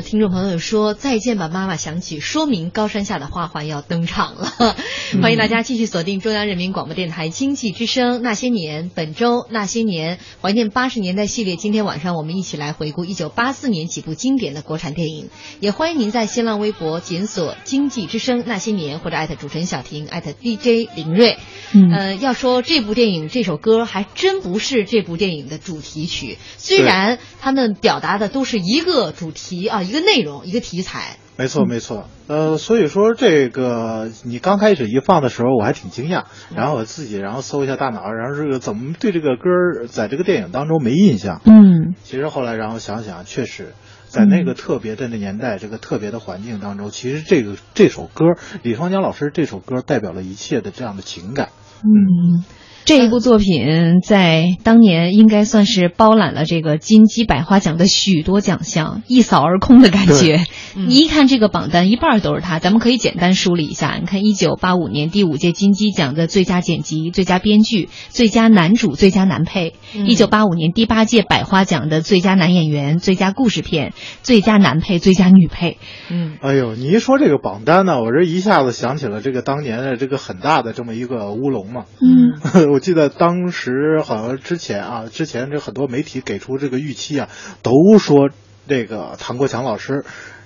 [0.09, 4.75] 听众朋友说：“再见吧，妈妈！”响起，说明高山下的花环要登场了。
[5.21, 11.57] 欢迎大家继续锁定中央人民广播电台经济之声《那些年》，本周《那些年》怀念八十年代系列。
[11.57, 15.29] 今天晚上我们一起来回顾一九八四年几部经典的国产电影。
[15.59, 21.37] 也欢迎您在新浪微博检索“经济之声那些年”或者艾特主持人小婷，艾特 DJ 林睿。
[21.71, 31.17] 嗯呃，要说这部电影这首歌还真不是这部电影的主题曲，虽然他们表达的都是一个主题啊，一个内容，一个题材。
[31.37, 32.05] 没错，没错。
[32.27, 41.41] 呃，所以说这个你刚开始一放的时候，我还挺惊讶，然后我自己然后搜一下大脑，然后这个怎么对这个歌儿在这个电影当中没印象？
[41.45, 43.73] 嗯，其实后来然后想想，确实。
[44.09, 48.25] 在那个特别的那年代，这个特别的环境当中，其实这个这首歌，
[48.63, 51.49] 李双江老师这首歌代表了一切的这样的情感。
[51.83, 52.43] 嗯，
[52.85, 60.41] 这一部作品在当年应该算是包揽了这个金鸡百花奖的许多奖项，一扫而空的感觉。
[60.75, 62.57] 你一看这个榜单，一半都是他。
[62.59, 75.77] 咱们可以简单梳理一下，你看，一九八五年第五届金鸡奖的最佳剪辑、最佳编剧、最佳男主、最佳男配；一九八五年第八届百花奖的最佳男演员、最佳故事片、最佳男配、最佳女配。
[76.09, 81.85] 嗯，哎呦，你一说这个榜单呢，我这一下子想起了这个当年的这个很大的这么一个乌龙嘛。
[82.01, 82.39] 嗯，
[82.71, 87.29] 我记得当时好像之前啊，之前这很多媒体给出这个预期啊，
[87.61, 88.29] 都说
[88.67, 90.05] 这个唐国强老师。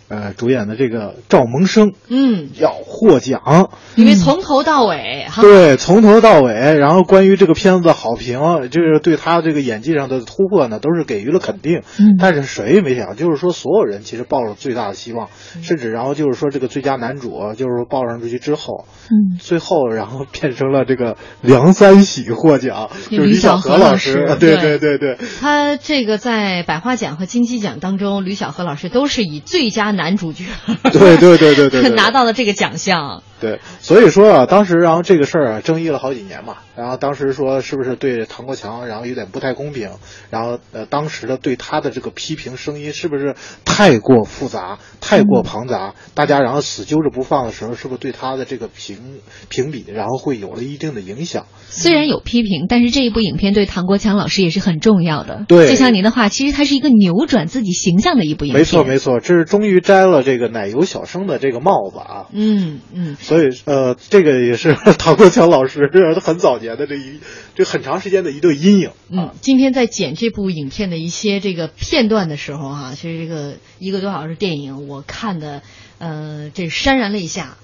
[0.10, 11.82] 呃，主演的这个赵萌生，嗯，要获奖，因为从头到尾，哈，对，从头到尾，然后关于这个片子的好评，就是对他这个演技上的突破呢，都是给予了肯定。
[12.00, 15.30] 嗯，但是谁也没想，就是说所有人其实抱着最大的希望，
[15.64, 24.74] 甚至然后就是说这个最佳男主，就是说报上出去之后，嗯，最后然后变成了这个梁三喜获奖，就是吕小河老师，对对。
[24.84, 30.46] 对对，他这个在百花奖和金鸡奖当中，吕小河老师都是以最佳男主角，
[30.92, 33.24] 对对对对对， 拿到了这个奖项。
[33.44, 36.56] 对，所以说啊，当时然后这个事儿啊，争议了好几年嘛。
[36.78, 39.90] 然后当时说是不是对唐国强，然后有点不太公平。
[40.30, 45.90] 然后呃，当时的对他的这个批评声音是不是太过复杂、太过庞杂？
[45.90, 51.46] 嗯、大家然后死揪着不放的时候，是不是对他的这个评评比，然后会有了一定的影响？
[51.68, 55.44] 虽然有批评，但是这一部影片对唐国强老师也是很重要的。
[55.50, 58.60] 对，就像您的话，其实它是一个扭转自己形象的一部影片。
[58.62, 62.28] 没错没错，这是终于摘了这个奶油小生的这个帽子啊。
[62.32, 63.18] 嗯嗯。
[63.34, 65.90] 所以呃，这个也是 唐国强老师
[66.22, 67.20] 很早年的这一
[67.56, 68.92] 这很长时间的一对阴影。
[69.10, 75.64] 嗯，今天在剪这部影片的一些这个片段的时候哈、啊，其实这个一个多小时电影，我看的
[75.98, 77.58] 呃这潸然泪下，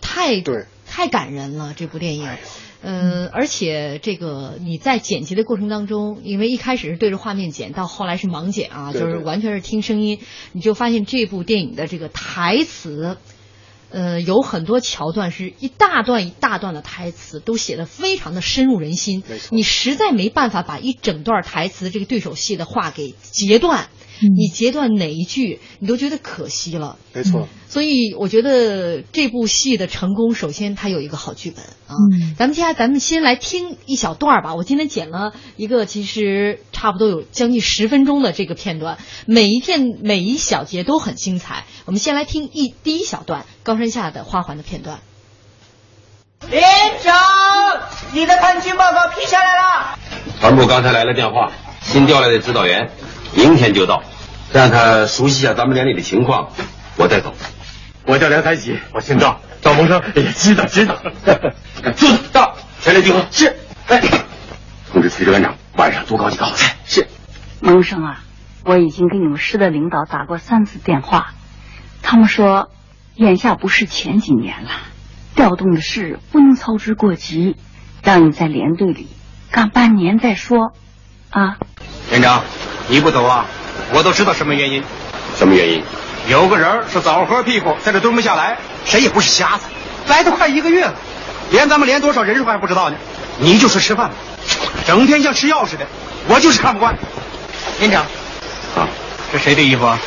[0.00, 2.28] 太对太感人了这部电影。
[2.82, 10.20] 呃，而且这个你在剪辑的过程当中，因为一开始是对着画面剪，到后来是盲剪啊，对对就是完全是听声音，
[10.52, 13.16] 你就发现这部电影的这个台词。
[13.90, 19.22] 呃，有很多桥段是一大段一大段的台词，都写的非常的深入人心。
[19.50, 23.88] 你实在没办法把一整段台词这个对手戏的话给截断，
[24.22, 26.96] 嗯、你截断哪一句，你都觉得可惜了。
[27.12, 31.96] 没错、嗯，所以我觉得这部戏的成功，首先它有一个好剧本啊。
[32.12, 34.54] 嗯，咱们接下来咱们先来听一小段吧。
[34.54, 41.64] 我今天剪了一个，其实差不多有将近十分钟的这个片段，每一片每一小节都很精彩。
[41.84, 45.00] 我们先来听一第一小段高山下的花环的片段。
[46.50, 46.62] 连
[47.02, 47.14] 长，
[48.12, 49.98] 你的探亲报告批下来了。
[50.40, 51.50] 团部刚才来了电话，
[51.82, 52.90] 新调来的指导员
[53.36, 54.02] 明天就到，
[54.52, 56.48] 让他熟悉一下咱们连里的情况，
[56.96, 57.34] 我再走。
[58.06, 60.00] 我叫梁三喜，我姓赵，赵蒙生。
[60.00, 60.96] 哎呀，知道知道。
[61.94, 62.16] 住手！
[62.32, 63.26] 到，前来集合。
[63.30, 63.56] 是。
[63.88, 64.00] 哎，
[64.90, 66.76] 通知崔支班长，晚上多搞几个好菜。
[66.86, 67.06] 是。
[67.60, 68.22] 蒙生啊，
[68.64, 71.34] 我已经给你们师的领导打过三次电话，
[72.02, 72.70] 他们说，
[73.16, 74.70] 眼下不是前几年了，
[75.34, 77.56] 调动的事不能操之过急，
[78.02, 79.08] 让你在连队里
[79.50, 80.72] 干半年再说。
[81.30, 81.58] 啊，
[82.10, 82.42] 连长，
[82.88, 83.44] 你不走啊？
[83.92, 84.82] 我都知道什么原因。
[85.38, 85.82] 什么原因？
[86.28, 88.56] 有个人是枣核屁股，在这蹲不下来。
[88.84, 89.64] 谁也不是瞎子，
[90.08, 90.94] 来都快一个月了。
[91.50, 92.96] 连咱们连多少人数还不知道呢。
[93.38, 94.14] 你就是吃饭的，
[94.86, 95.86] 整天像吃药似的，
[96.28, 96.96] 我就是看不惯。
[97.80, 98.02] 连长，
[98.76, 98.88] 啊，
[99.32, 99.98] 这谁的衣服啊？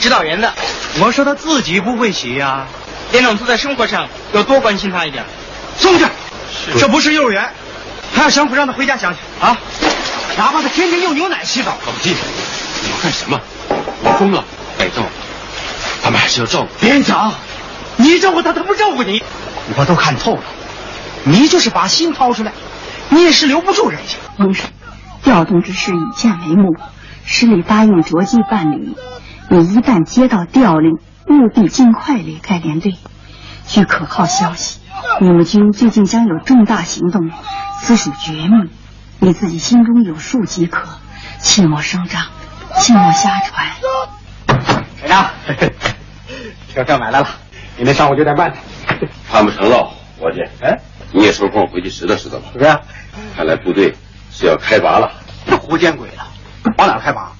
[0.00, 0.52] 指导员的。
[1.00, 2.66] 我说他自己不会洗呀、
[3.12, 5.24] 连长都在生活上要多关心他一点。
[5.78, 6.04] 送去，
[6.78, 7.50] 这不是幼儿园，
[8.14, 9.58] 还要想不让他回家想想啊！
[10.38, 11.76] 哪怕他天天用牛奶洗澡。
[11.86, 12.14] 老季，
[12.82, 13.40] 你要干什么？
[14.02, 14.44] 我疯了，
[14.78, 15.02] 挨揍，
[16.02, 16.68] 咱们还是要照顾。
[16.86, 17.34] 连长，
[17.96, 19.22] 你照顾他，他不照顾你，
[19.76, 20.42] 我都看透了。
[21.24, 22.52] 你就是把心掏出来，
[23.08, 24.44] 你也是留不住人家。
[24.44, 24.70] 翁上，
[25.22, 26.76] 调动之事已见眉目，
[27.24, 28.96] 师里答应着急办理。
[29.48, 30.92] 你一旦接到调令，
[31.28, 32.94] 务必尽快离开连队。
[33.66, 34.78] 据可靠消息，
[35.20, 37.30] 你们军最近将有重大行动，
[37.80, 38.70] 此属绝密，
[39.18, 40.88] 你自己心中有数即可，
[41.40, 42.22] 切莫声张，
[42.80, 43.66] 切莫瞎传。
[45.02, 45.30] 连长，
[46.74, 47.28] 车票买来了，
[47.76, 48.52] 明天上午九点半。
[49.30, 50.40] 看不成了，伙计。
[50.60, 50.80] 哎，
[51.12, 52.48] 你也抽空回去拾掇拾掇吧。
[52.52, 52.78] 是不是？
[53.34, 53.94] 看来部队
[54.30, 55.10] 是要开拔了。
[55.46, 56.26] 这胡见鬼了！
[56.78, 57.32] 往哪开拔？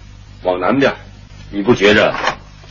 [0.43, 0.95] 往南边，
[1.51, 2.15] 你不觉着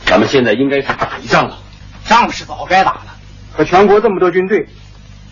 [0.04, 1.58] 咱们现在应该是打一仗了？
[2.06, 3.15] 仗是早该打了，
[3.56, 4.66] 可全国这么多军队，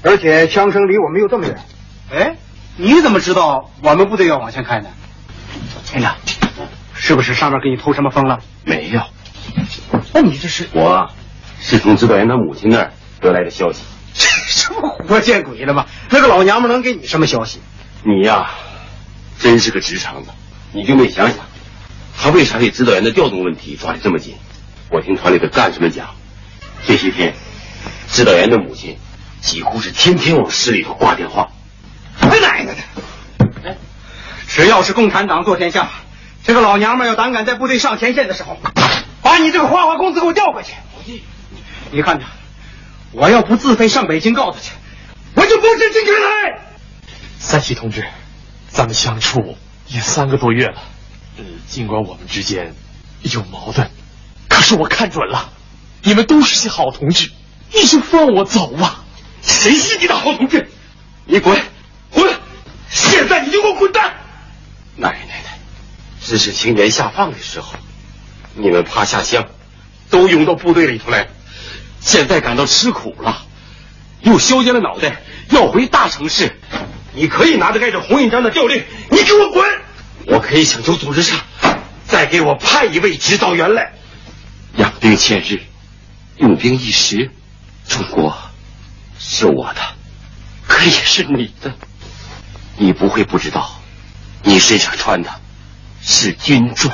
[0.03, 1.63] 而且枪声离我们又这么远。
[2.11, 2.37] 哎，
[2.77, 4.89] 你怎么知道我们部队要往前开呢？
[5.93, 6.17] 连长，
[6.95, 8.41] 是不是上面给你偷什么风了？
[8.65, 9.03] 没有，
[10.13, 11.11] 那你这是我啊
[11.61, 13.83] 是从指导员他母亲那儿得来的消息。
[14.15, 15.87] 这不活见鬼了吗？
[16.11, 17.61] 那个老娘们能给你什么消息？
[18.05, 18.51] 你呀，
[19.39, 20.31] 真是个直肠子，
[20.73, 21.39] 你就没想想，
[22.17, 24.35] 他为啥给指导员的调动问题抓得这么紧？
[24.91, 26.15] 我听团里的干事们讲，
[26.87, 27.35] 这些天
[28.15, 28.97] 指导员的母亲
[29.41, 31.49] 几乎是天天往市里头挂电话。
[32.21, 33.77] 他奶奶的！
[34.47, 35.91] 只要是共产党做天下，
[36.45, 38.57] 这个老娘们要胆敢在部队上前线的时候，
[39.21, 40.75] 把你这个花花公子给我调回去。
[41.91, 42.27] 你看着，
[43.11, 44.71] 我要不自费上北京告他去，
[45.35, 46.61] 我就不是金开来。
[47.41, 48.05] 三喜同志，
[48.69, 49.57] 咱们相处
[49.89, 50.81] 也三个多月了，
[51.39, 52.77] 呃，尽管我们之间
[53.23, 53.91] 有矛盾，
[54.49, 55.51] 可是我看准了，
[56.05, 57.33] 你们都是些好同志，
[57.75, 59.05] 你就放我走吧。
[59.43, 60.71] 谁是你的好同志？
[61.27, 61.61] 你滚，
[62.11, 62.33] 滚！
[62.89, 64.15] 现在你就给我滚蛋！
[64.97, 65.49] 奶奶的，
[66.23, 67.75] 知识青年下放的时候，
[68.55, 69.49] 你们怕下乡，
[70.11, 71.29] 都涌到部队里头来，
[72.01, 73.45] 现在感到吃苦了，
[74.21, 76.57] 又削尖了脑袋要回大城市。
[77.15, 79.65] 你可以拿着盖着红印章的调令，你给我滚！
[80.27, 81.41] 我可以请求组织上
[82.07, 83.93] 再给我派一位指导员来，
[84.77, 85.61] 养兵千日，
[86.37, 87.31] 用兵一时。
[87.87, 88.37] 中国
[89.19, 89.81] 是我的，
[90.67, 91.75] 可也是你的。
[92.77, 93.71] 你不会不知道，
[94.43, 95.31] 你身上穿的
[96.03, 96.93] 是军装。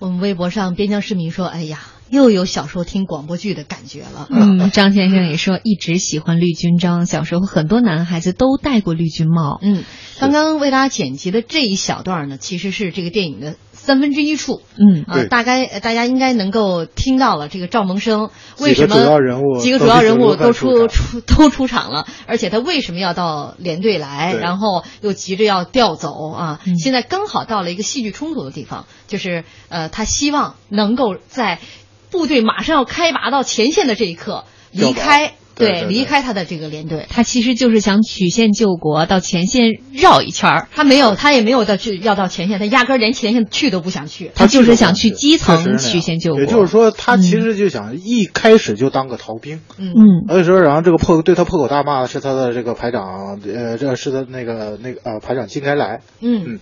[0.00, 1.80] 我们微博上边疆市民说：“哎呀，
[2.10, 9.60] 又有小时候听广播剧的感觉了。”嗯，张先生也说一直喜欢绿军章，小时候很多男孩子都戴过绿军帽。
[9.62, 9.84] 嗯，
[10.18, 14.62] 刚刚为大家剪辑的这一小段呢，其实是这个电影的三分之一处。
[14.76, 26.60] 嗯啊，大概呃大家应该能够听到了这个赵萌生为几个什么主要人物几个主要人物都出出出都出场了，而且他为什么要到连队来，然后又急着要调走啊？
[26.66, 31.60] 嗯现在刚好到了一个戏剧冲突的地方，就是呃，他希望能够在
[32.10, 35.34] 部队马上要开拔到前线的这一刻离开。
[35.54, 40.68] 对对对离开他的这个连队，他其实就是想曲线救国，到前线绕一圈儿。
[40.72, 44.30] 他没有，他也没有到去要到前线，他压根儿连前线去都不想去。
[44.34, 46.40] 他就是想去基层曲线救国。
[46.40, 49.60] 也就是说，他其实就想一开始就当个逃兵。
[49.78, 56.00] 嗯嗯，所以说，然后这个破对他破口大骂的是他的这个排长，呃，这是他那个那个呃排长金开来。
[56.20, 56.58] 嗯，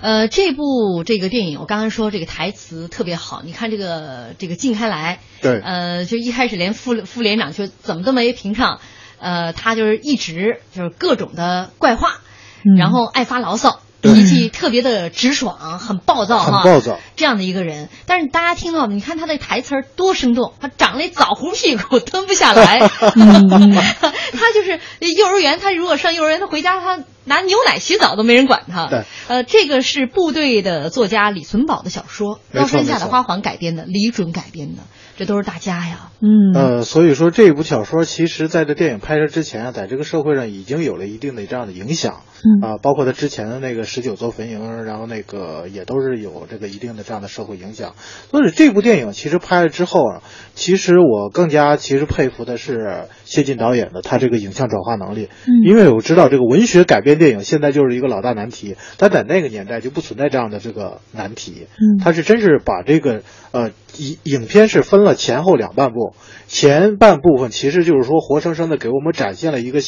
[0.00, 8.80] 呃，这部这个电影，我刚刚说这个台词特别好，你看这个这个靳开来，对呃，就一开始连副副连长就怎么都没评上，
[9.18, 12.20] 呃，他就是一直就是各种的怪话，
[12.64, 13.70] 嗯然后爱发牢骚。
[13.70, 17.88] 对脾气特别的直爽，很暴躁哈，很暴躁这样的一个人。
[18.06, 18.94] 但是大家听到没？
[18.94, 22.78] 你看他的台词儿多生动，他长了一枣核屁股，蹲不下来。
[23.10, 24.80] 他就是
[25.16, 28.86] 幼儿园，他如果上幼儿园，他回家他拿牛奶洗澡都没人管他。
[28.86, 34.82] 对，呃，这个是部队的作家李存宝的小说《高山下的花环》改编的，李准改编的，
[35.18, 36.10] 这都是大家呀。
[36.20, 42.20] 嗯呃，所以说这部小说其实在这电影拍摄之前啊，在这个社会上已经有了一定的这样的影响。
[42.38, 47.94] 嗯啊，包括他之前的那个十九座坟营，然后那个也都是有这个一定的这样的社会影响。
[48.30, 50.22] 所以这部电影其实拍了之后啊，
[50.54, 61.66] 其实我更加其实佩服的是谢晋导演的他这个影像转化能力，嗯因为我知道这个文学改编电影现在就是一个老大难题，但在那个年代就不存在这样的这个难题。
[61.80, 66.14] 嗯他是真是把这个呃影影片是分了前后两半部，
[66.46, 69.80] 前半部分其实就是说活生生的给我们展现了一个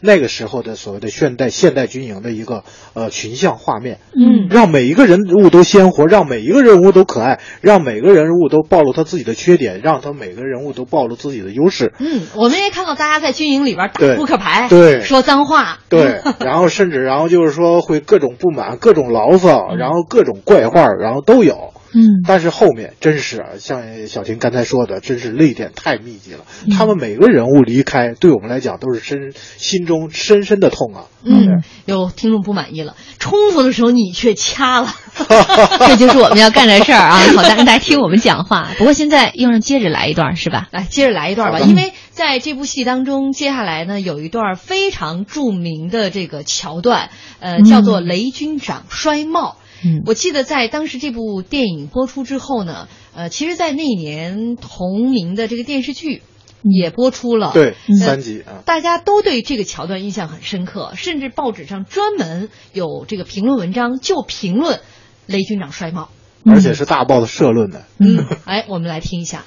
[0.00, 2.64] 那个时候的所谓的现代现代军营的一个
[2.94, 11.92] 呃群像画面，嗯让每一个人物都鲜活，让每一个人物都可爱，让每个人物都暴露他自己的缺点，让他每个人物都暴露自己的优势。
[11.98, 21.72] 嗯，我们也看到大家在军营里边打扑克牌，对说脏话，对， 然后甚至然后就是说会各种不满、各种牢骚，然后各种怪话，然后都有。
[21.98, 26.40] 嗯，但是后面真是啊，像小婷刚才说的，真是泪点太密集了。
[26.66, 31.04] 嗯他们每个人物离开，对我们来讲都是深心中深深的痛啊。
[31.24, 34.88] 嗯，有听众不满意了，冲突的时候你却掐了，
[35.88, 37.18] 这就是我们要干的事儿啊！
[37.34, 38.68] 好，让大家听我们讲话。
[38.78, 40.68] 不过现在又让接着来一段是吧？
[40.70, 49.56] 来，接着来一段吧，因为在这部戏当中，接下来呢有一段非常著名的这个桥段，呃，叫做雷军长摔帽。
[49.58, 49.67] 嗯，
[50.06, 56.22] 我记得在当时这部电影播出之后呢，呃，其实，在那一年同名的这个电视剧
[56.62, 64.80] 也播出了，对呃三集啊，大家都对这个桥段印象很深刻，甚至报纸上专门有这个评论文章就评论
[65.26, 66.08] 雷军长摔帽。
[66.46, 67.84] 而且是大报的社论的。
[67.98, 69.44] 嗯， 哎，我们来听一下。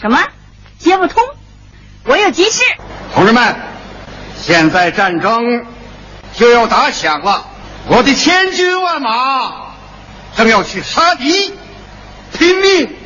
[0.00, 0.18] 什么？
[0.78, 1.22] 接不通？
[2.06, 2.62] 我有急事。
[3.14, 3.56] 同志们，
[4.36, 5.64] 现在战争
[6.34, 7.46] 就要打响了，
[7.86, 9.74] 我的千军万马
[10.36, 11.54] 正要去杀敌，
[12.38, 12.96] 拼命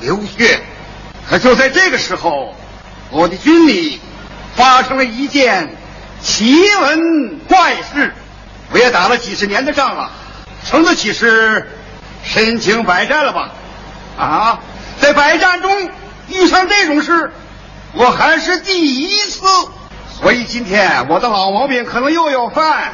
[0.00, 0.60] 流血。
[1.28, 2.56] 可就在这个时候，
[3.10, 4.00] 我的军里
[4.56, 5.76] 发生了一件
[6.20, 8.12] 奇闻怪事。
[8.72, 10.10] 我也打了几十年的仗了，
[10.68, 11.70] 称得起是
[12.24, 13.50] 身经百战了吧？
[14.18, 14.60] 啊，
[15.00, 15.90] 在百战中
[16.28, 17.32] 遇上这种事，
[17.94, 19.40] 我还是第一次。
[20.20, 22.92] 所以今天我的老毛病可能又要犯，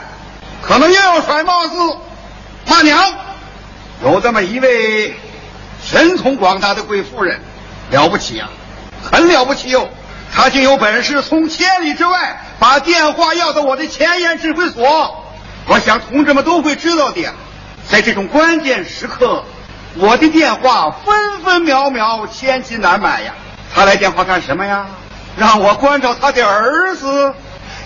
[0.63, 1.77] 可能又要甩帽子。
[2.69, 3.01] 骂娘，
[4.05, 5.15] 有这么一位
[5.85, 7.41] 神通广大的贵妇人，
[7.91, 8.51] 了不起啊，
[9.05, 9.89] 很了不起哟、
[10.35, 15.25] 她竟有本事从千里之外把电话要到我的前沿指挥所。
[15.69, 17.33] 我想同志们都会知道的呀，
[17.89, 19.45] 在这种关键时刻，
[19.95, 23.33] 我的电话分分秒秒千金难买呀。
[23.73, 24.87] 他来电话干什么呀？
[25.37, 27.35] 让我关照他的儿子，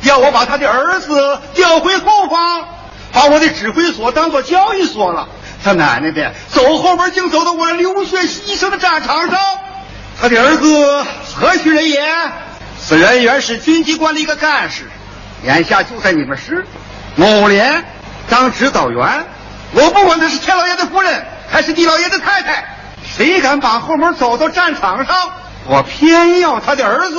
[0.03, 2.69] 要我把他的儿子调回后方，
[3.13, 5.29] 把我的指挥所当做交易所了。
[5.63, 9.39] 他奶奶的，走后门竟走到我流血牺牲的战场上。
[10.21, 12.03] 他的儿子何许人也？
[12.83, 14.85] 此人原是军机关的一个干事，
[15.45, 16.67] 眼下就在你们师
[17.15, 17.85] 某连
[18.31, 19.27] 当指导员。
[19.73, 25.15] 我不管他是天老爷的夫人还是地老爷的太太，谁敢把后门走到战场上，
[25.67, 27.19] 我偏要他的儿子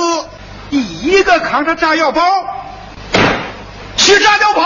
[0.68, 2.22] 第一个扛上炸药包
[3.96, 4.62] 去炸碉堡。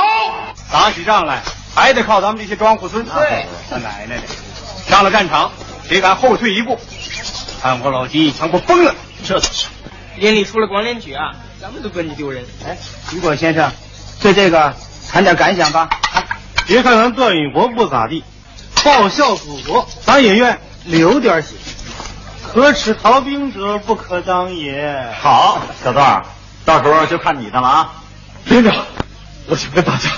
[0.73, 1.43] 打起仗来
[1.75, 3.05] 还得靠咱们这些庄户孙。
[3.05, 4.23] 对，他奶奶的，
[4.89, 5.53] 上了战场，
[5.89, 6.79] 谁敢后退一步，
[7.63, 8.95] 看我老金一枪不崩了。
[9.25, 9.69] 这倒是，
[10.17, 12.45] 连里出了广联局啊，咱们都跟着丢人。
[12.67, 12.77] 哎，
[13.13, 13.71] 雨果先生，
[14.21, 14.75] 对这个
[15.11, 15.89] 谈点感想吧。
[16.67, 18.25] 别看咱段永国不咋地，
[18.85, 21.55] 报效祖国，咱也愿流点血。
[22.43, 25.13] 可耻逃兵者不可当也。
[25.21, 26.25] 好，小段，
[26.65, 27.93] 到时候就看你的了啊。
[28.47, 28.75] 连长，
[29.49, 30.11] 我想跟大家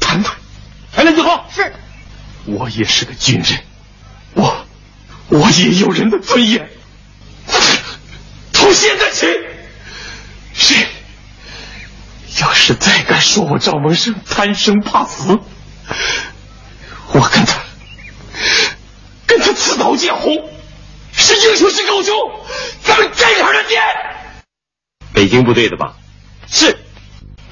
[0.00, 0.34] 谈谈。
[0.94, 1.44] 全连集合。
[1.54, 1.72] 是。
[2.46, 3.62] 我也是个军人，
[4.34, 4.66] 我
[5.28, 6.68] 我也有人的尊严。
[8.52, 9.26] 从现在起，
[10.54, 10.86] 谁
[12.40, 15.38] 要是再敢说我赵蒙生贪生怕死，
[17.12, 17.58] 我跟他
[19.26, 20.50] 跟他刺刀见红，
[21.12, 22.16] 是英雄是狗熊，
[22.82, 23.82] 咱们这块的见。
[25.12, 25.94] 北京部队的吧？
[26.48, 26.78] 是。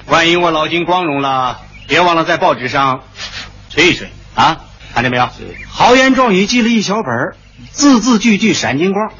[0.09, 3.03] 万一我老金光荣了，别忘了在报纸上
[3.69, 4.57] 吹一吹啊！
[4.91, 5.29] 看见没有？
[5.69, 7.37] 豪言壮语记了一小本，
[7.71, 9.11] 字字句句闪金光。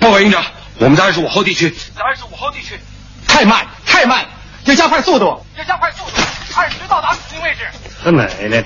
[0.00, 0.42] 报告营长，
[0.78, 1.68] 我们在二十五号地区。
[1.70, 2.80] 在二十五号地区，
[3.28, 4.24] 太慢，太慢，
[4.64, 5.44] 要加快速度。
[5.58, 6.22] 要加快速度，
[6.54, 7.68] 按时到达指定位置。
[8.02, 8.64] 他奶奶的，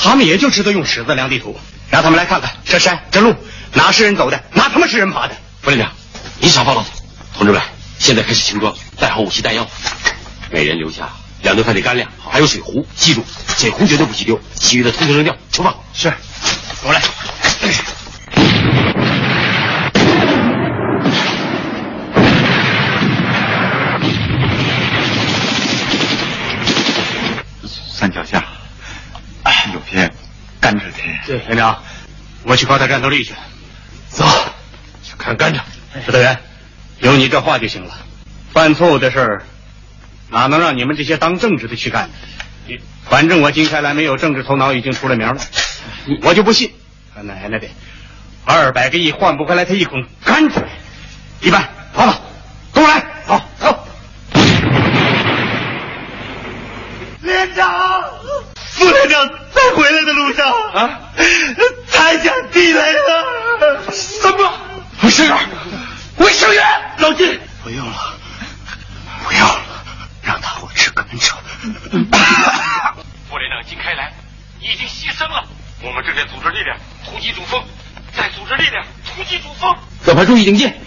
[0.00, 1.58] 他们也就知道用尺子量地图，
[1.90, 3.34] 让他们来看看这山这路
[3.72, 5.34] 哪是人走的，哪他妈是人爬的。
[5.60, 5.92] 副连长，
[6.38, 6.86] 你想报告，
[7.36, 7.60] 同志们，
[7.98, 9.66] 现在开始轻装，带好武器弹药，
[10.54, 11.10] 每人留下
[11.42, 12.86] 两顿饭的干粮，还有水壶。
[12.94, 13.24] 记住，
[13.56, 15.36] 水壶绝对不许丢，其余的通通扔掉。
[15.50, 15.74] 出发。
[15.92, 16.14] 是，
[16.84, 17.02] 我来。
[27.92, 28.46] 山脚下
[29.72, 30.14] 有片
[30.60, 31.18] 甘蔗田。
[31.26, 31.82] 对，连长，
[32.44, 33.34] 我去搞点战斗力去。
[34.08, 34.24] 走，
[35.02, 35.58] 去看甘蔗。
[36.06, 36.38] 指导员，
[37.00, 37.92] 有你这话就行了。
[38.52, 39.42] 犯错误的事儿，
[40.34, 42.10] 哪能让你们这些当政治的去干？
[43.08, 45.40] 反正我金开来没有政治头脑，已经出了名了，
[46.22, 46.72] 我就不信
[47.14, 47.68] 他奶奶的，
[48.44, 50.64] 二百个亿换不回来他一捆甘蔗。
[51.40, 52.20] 一班，好了，
[52.72, 53.86] 跟我来，走走。
[57.20, 57.70] 连长，
[58.56, 61.00] 副连长在回来的路上啊，
[80.14, 80.24] 快。
[80.24, 80.83] 注意警戒。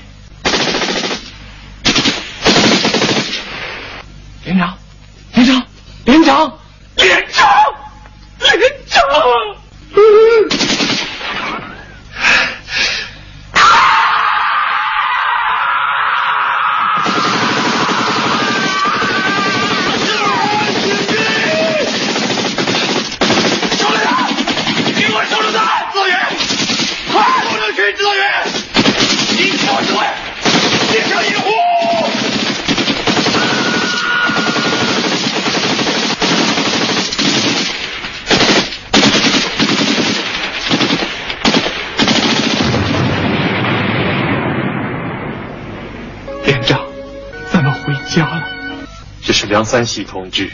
[49.68, 50.49] 三喜同志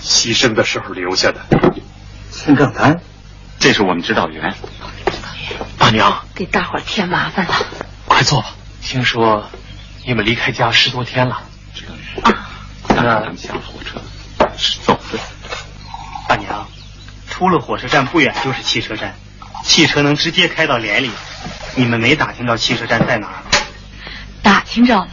[0.00, 1.42] 牺牲的时候留下的。
[2.32, 2.98] 陈正南，
[3.58, 4.54] 这是我们指导员。
[5.76, 7.54] 大娘，给大伙儿添麻烦了。
[8.06, 8.54] 快坐吧。
[8.80, 9.50] 听说
[10.06, 11.42] 你们离开家十多天了。
[12.22, 12.48] 啊，
[12.88, 14.00] 那下了火车
[14.56, 15.18] 是走的。
[16.26, 16.66] 大娘，
[17.28, 19.14] 出了火车站不远就是汽车站，
[19.64, 21.10] 汽车能直接开到连里。
[21.76, 23.42] 你们没打听到汽车站在哪儿？
[24.42, 25.08] 打听着了，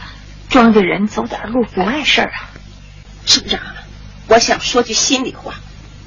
[0.48, 2.48] 庄稼人走点路不碍事儿啊。
[3.28, 3.60] 省长，
[4.26, 5.52] 我想说句心里话。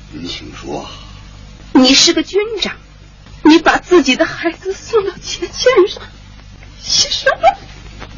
[0.10, 0.90] 您请说。
[1.72, 2.74] 你是个军长，
[3.44, 6.02] 你把自己的孩子送到前线上，
[6.84, 7.60] 牺牲了。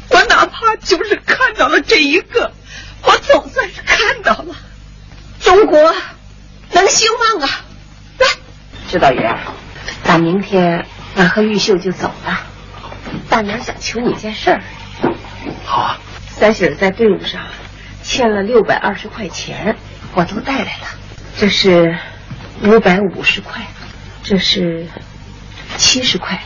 [0.08, 2.54] 我哪怕就是看到了这一个，
[3.02, 4.56] 我总算是看到了，
[5.42, 5.94] 中国
[6.72, 7.60] 能兴旺啊！
[8.18, 8.26] 来，
[8.90, 9.38] 指导员，
[10.02, 12.40] 打明天俺和玉秀就走了。
[13.28, 14.62] 大娘想求你件事儿。
[15.66, 16.00] 好啊。
[16.36, 17.42] 三喜儿在队伍上
[18.04, 19.76] 欠了六百二十块钱，
[20.14, 20.86] 我都带来了。
[21.36, 21.98] 这是
[22.62, 23.62] 五百五十块，
[24.22, 24.86] 这是
[25.78, 26.44] 七十块，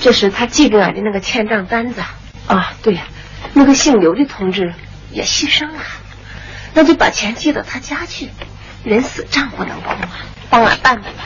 [0.00, 2.02] 这是他寄给俺的那个欠账单子。
[2.48, 3.04] 啊，对呀、
[3.54, 4.74] 那个姓刘的同志
[5.12, 5.80] 也牺牲了，
[6.74, 8.28] 那就把钱寄到他家去。
[8.84, 10.10] 人死账不能空啊，
[10.50, 11.24] 帮俺办办吧。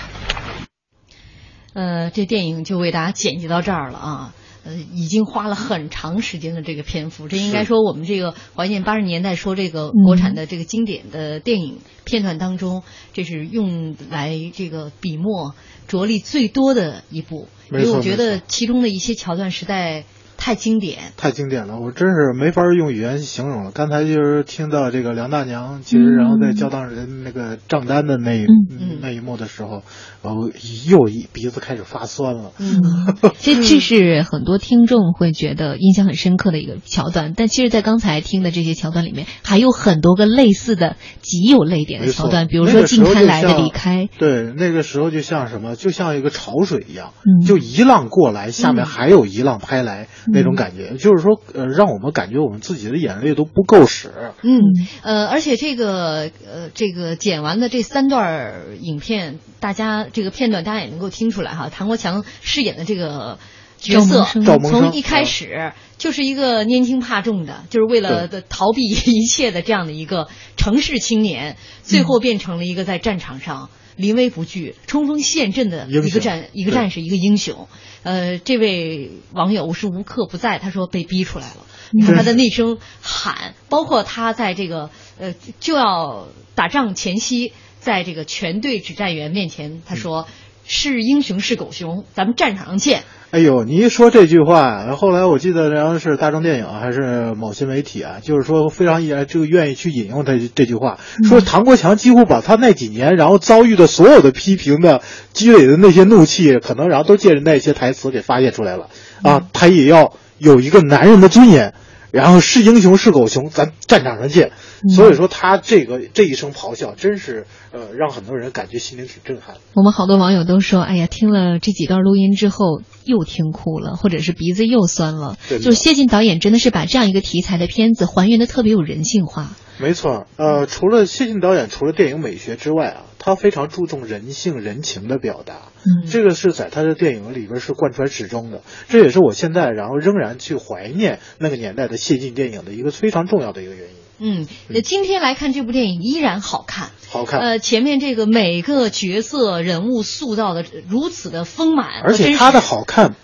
[1.72, 4.33] 呃，这电影就为大家剪辑到这儿了啊。
[4.64, 12.82] 呃，已经花了很长时间的这个篇幅，这应该说我们这个怀念八十年代说这个国产的这个经典的电影片段当中，
[13.12, 15.54] 这是用来这个笔墨
[15.88, 20.04] 着力最多的一部，因为我觉得其中的一些桥段实在
[20.41, 23.70] 太经典，太经典了，我真是没法用语言形容了。
[23.72, 29.82] 刚才就是听到这个梁大娘，其实然后在交当人那个账单的那一、嗯、那一幕的时候，
[30.22, 30.51] 然后
[30.88, 32.53] 又一鼻子开始发酸了。
[32.59, 32.82] 嗯，
[33.38, 44.09] 这这是很多听众会觉得印象很深刻的一个桥段，但其实，在刚才听的这些桥段里面，还有很多个类似的极有泪点的桥段，比如说近开来的离开。
[44.18, 50.09] 对，那个时候就像什么，就像一个潮水一样，嗯、就一浪过来，下面还有一浪拍来。
[50.33, 54.11] 那种感觉，就是说，呃，让我们感觉我们自己的眼泪都不够使。
[54.43, 54.61] 嗯，
[55.03, 63.39] 呃，而且这个，呃，这个剪完的这三段影片，大家这个片段大家也能够听出来哈，唐国强饰演的这个
[63.78, 73.68] 角色，从一开始就是一个拈轻怕重的，就是为了逃避一切的这样的一个城市青年，最后变成了一个在战场上。
[74.01, 77.68] 临危不惧、冲锋陷阵的一个战一个战士，一个英雄。
[78.03, 81.66] 呃，这位网友无时无刻不在，他说被逼出来了。
[81.92, 90.26] 你看他的那声喊，包括他在这个呃就要打仗前夕，在这个全队指战员面前，他说
[90.72, 93.02] ：“是英雄是狗熊，咱们战场上见。”
[93.32, 100.98] 哎呦，你一说这句话，后来我记得然后是大众电影还是某些媒体啊，就是说非常这个愿意去引用他这句话，
[101.28, 105.02] 说唐国强几乎把他那几年然后遭遇的所有的批评的
[105.32, 108.88] 积累的那些怒气，可能然后都借着那些台词给发泄出来了
[109.22, 111.74] 啊，他也要有一个男人的尊严。
[112.12, 114.50] 然后是英雄是狗熊，咱战场上见。
[114.89, 119.57] 所以说他这个这一声咆哮，真是呃让很多人感觉心灵挺震撼。
[119.74, 125.37] 我们好多网友都说，哎呀，听了这几段录音之后又听哭了，或者是鼻子又酸了。
[125.49, 129.51] 就是谢晋导演真的是把这样一个题材的片子还原的特别有人性化。
[129.78, 135.55] 没错，呃，除了谢晋导演，除了电影美学之外啊，他非常注重人性人情的表达，
[135.85, 143.95] 嗯，这个是在他的电影里边是贯穿始终的，这也是我现在然后仍然去怀念那个年代的谢晋电影的一个非常重要的一个原因。
[144.20, 147.40] 嗯，那今天来看这部电影依然好看，好看。
[147.40, 153.16] 呃，前面这个每个角色人物塑造的如此的丰满，而且它的好看，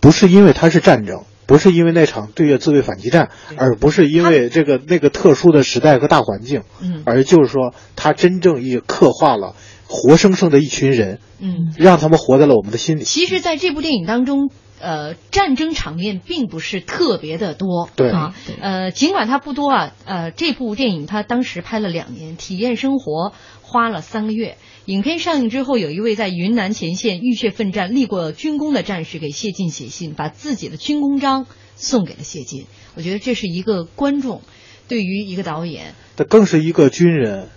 [0.00, 1.24] 不是因为它是战争。
[1.46, 3.28] 不是因为那场对越自卫反击战，
[3.58, 9.54] 而不是因为这个那个特殊的时代和大环境，嗯，而就是说，它真正也刻画了
[9.86, 13.04] 活生生的一群人，嗯，让他们活在了我们的心里。
[13.04, 14.48] 其实，在这部电影当中，
[14.80, 24.56] 呃，战争场面并不是特别的多，对啊，呃，尽管它不多啊，呃，这部电影它当时拍了两年，体验生活花了三个月。
[24.86, 32.66] 影片上映之后，有一位在云南前线浴血奋战、立过军功的战士给谢晋写信，把自己的军功章送给了谢晋。
[32.94, 34.42] 我觉得这是一个观众
[34.86, 37.48] 对于一个导演，这更是一个军人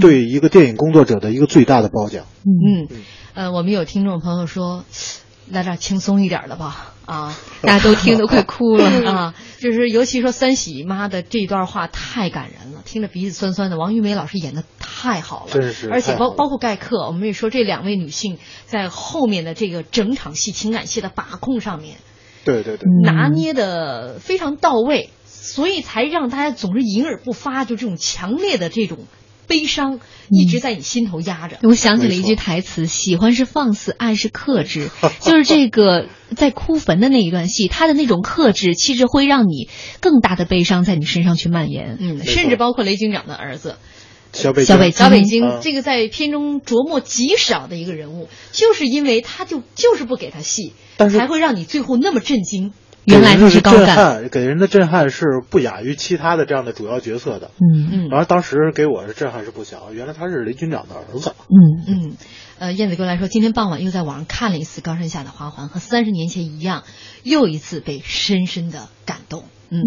[0.00, 2.26] 对一个电影工作者的一个最大的褒奖。
[2.44, 2.88] 嗯，
[3.32, 4.84] 呃，我们有听众朋友说，
[5.50, 6.94] 来点轻松一点的吧。
[7.06, 9.34] 啊， 大家都听得快哭了 啊！
[9.60, 13.78] 就是尤其说三喜妈的这段话太感人了，听着鼻子酸酸的。
[13.78, 21.98] 王玉梅老师演的太好了，真是，而且包包括盖克，我们也说这两位女性在后面的这个整场戏情感戏的把控上面，
[22.44, 29.06] 对对对，拿捏的非常到位，所以才让大家总是隐而不发，就这种强烈的这种。
[29.46, 31.58] 悲伤一直在你心头压着。
[31.62, 34.90] 我想起了一句台词：“喜欢是放肆，爱是克制。
[35.20, 39.68] ”就是这个在哭坟的那一段戏，他的那种克制，其实会让你
[40.00, 41.96] 更大的悲伤在你身上去蔓延。
[42.00, 43.76] 嗯，甚至包括雷警长的儿子
[44.32, 52.72] 小北小北小北京，这个在片中琢磨极少的一个人物，就是因为他就就是不给他戏，才会让你最后那么震惊。
[53.06, 57.50] 原来他是高干，给人的震撼是不亚于其他的这样的主要角色的。
[57.60, 58.08] 嗯嗯。
[58.08, 61.32] 然后当时给我的震撼是不小，原来他是雷军长的儿子。
[61.48, 62.12] 嗯嗯。
[62.58, 66.84] 呃，燕子哥来说，今天傍晚又在网上看了一次《高山下的花环》，和三十年前一样，
[67.22, 69.44] 又一次被深深的感动。
[69.70, 69.82] 嗯，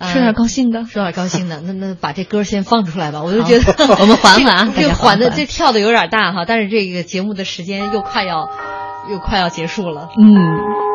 [0.00, 1.60] 说点高兴的，说点高兴的。
[1.62, 8.50] 那那把这歌先放出来吧，我就觉得 我们缓缓啊， 这缓的这跳的有点大哈，但是这个节目的时间又快要
[9.10, 10.08] 又快要结束了。
[10.20, 10.91] 嗯。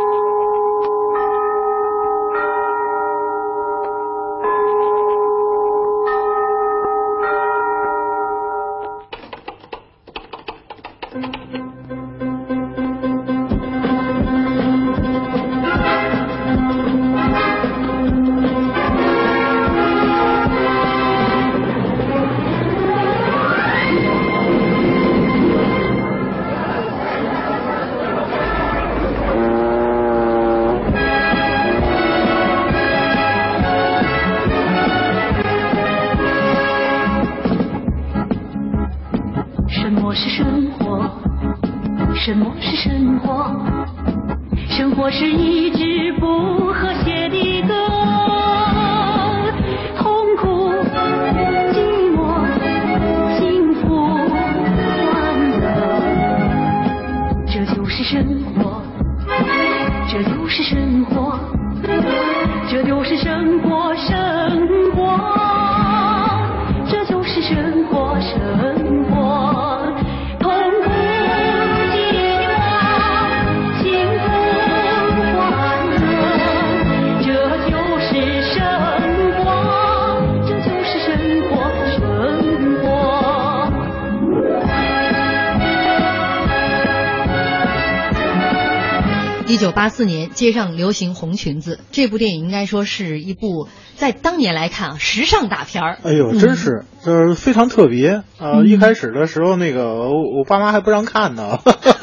[89.78, 91.80] 八四年，街上流行红裙子。
[91.92, 96.00] 这部电影应该说是一部在当年来看啊，时尚大片儿。
[96.04, 98.64] 哎呦，真是，就是非常特别啊！
[98.66, 101.60] 一开始的时候，那个我我爸妈还不让看呢，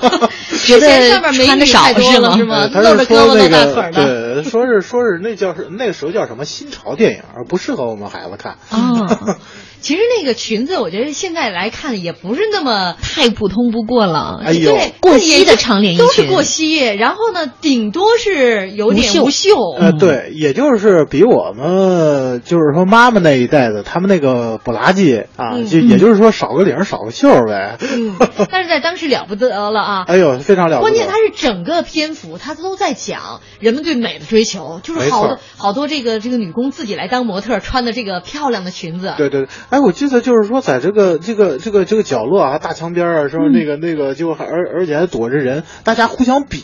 [0.64, 2.68] 觉得上面美女太多了是吗？
[2.68, 3.90] 露着胳膊露大腿。
[3.92, 8.52] 对，说是说是那叫是那个时候叫什么新潮电影，不适合我们孩子看。
[8.70, 9.18] 啊。
[9.84, 14.40] 其实那个裙子，我觉得现在来看也不是那么太普通不过了。
[14.42, 19.54] 哎呦，过膝的长连衣裙都是过膝，然后呢，顶多是有点无袖。
[19.78, 27.76] 呃，对，也就是比我们就是说妈妈那一代的，他们那个不拉吉啊，就也就是说少个领少个袖呗。
[27.82, 28.16] 嗯，
[28.50, 30.04] 但是在当时了不得了啊！
[30.08, 30.92] 哎呦，非常了不得。
[30.92, 39.12] 关键它是整个篇幅，它都在讲人们对美的追求，就是好多好多这个这个女工自己来当模特，穿的这个漂亮的裙子。
[39.18, 39.46] 对对。
[39.74, 43.46] 哎，我记得就是说，在这个这个这个这个角落啊，大墙边啊，是吧？
[43.52, 46.62] 那个那个，就而而且还躲着人，大家互相比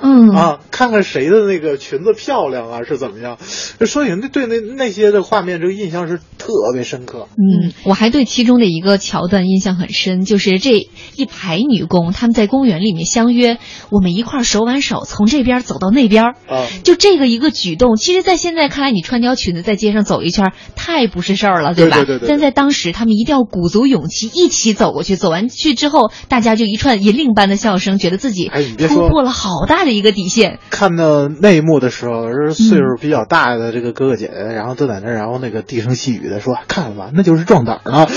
[0.00, 3.38] 嗯啊，看看谁的那个裙子漂亮啊，是怎么样？
[3.40, 7.28] 所以那对那那些的画面，这个印象是特别深刻。
[7.36, 13.58] 嗯，我还对其中的一个桥段印象很深，就是这一排女工，她们在公园里面相约，
[13.90, 16.34] 我们一块儿手挽手从这边走到那边儿。
[16.48, 21.74] 啊，就这个一个举动，其实，在现在看来，你穿条裙子在街上走一圈，太不是事儿了，吧？
[21.74, 25.16] 对对对对但在当时，他们一定要鼓足勇气，一起走过去。
[25.16, 28.50] 走完去之后，大家就一串银铃般的笑声，觉得自己
[28.88, 30.60] 突破了好大的一个底线。
[30.70, 38.06] 看到那一幕的时候，是岁数比较大的这个哥哥姐姐，然后都在那儿，然后那个低声细语的说：“看了吧，那就是壮胆儿呢。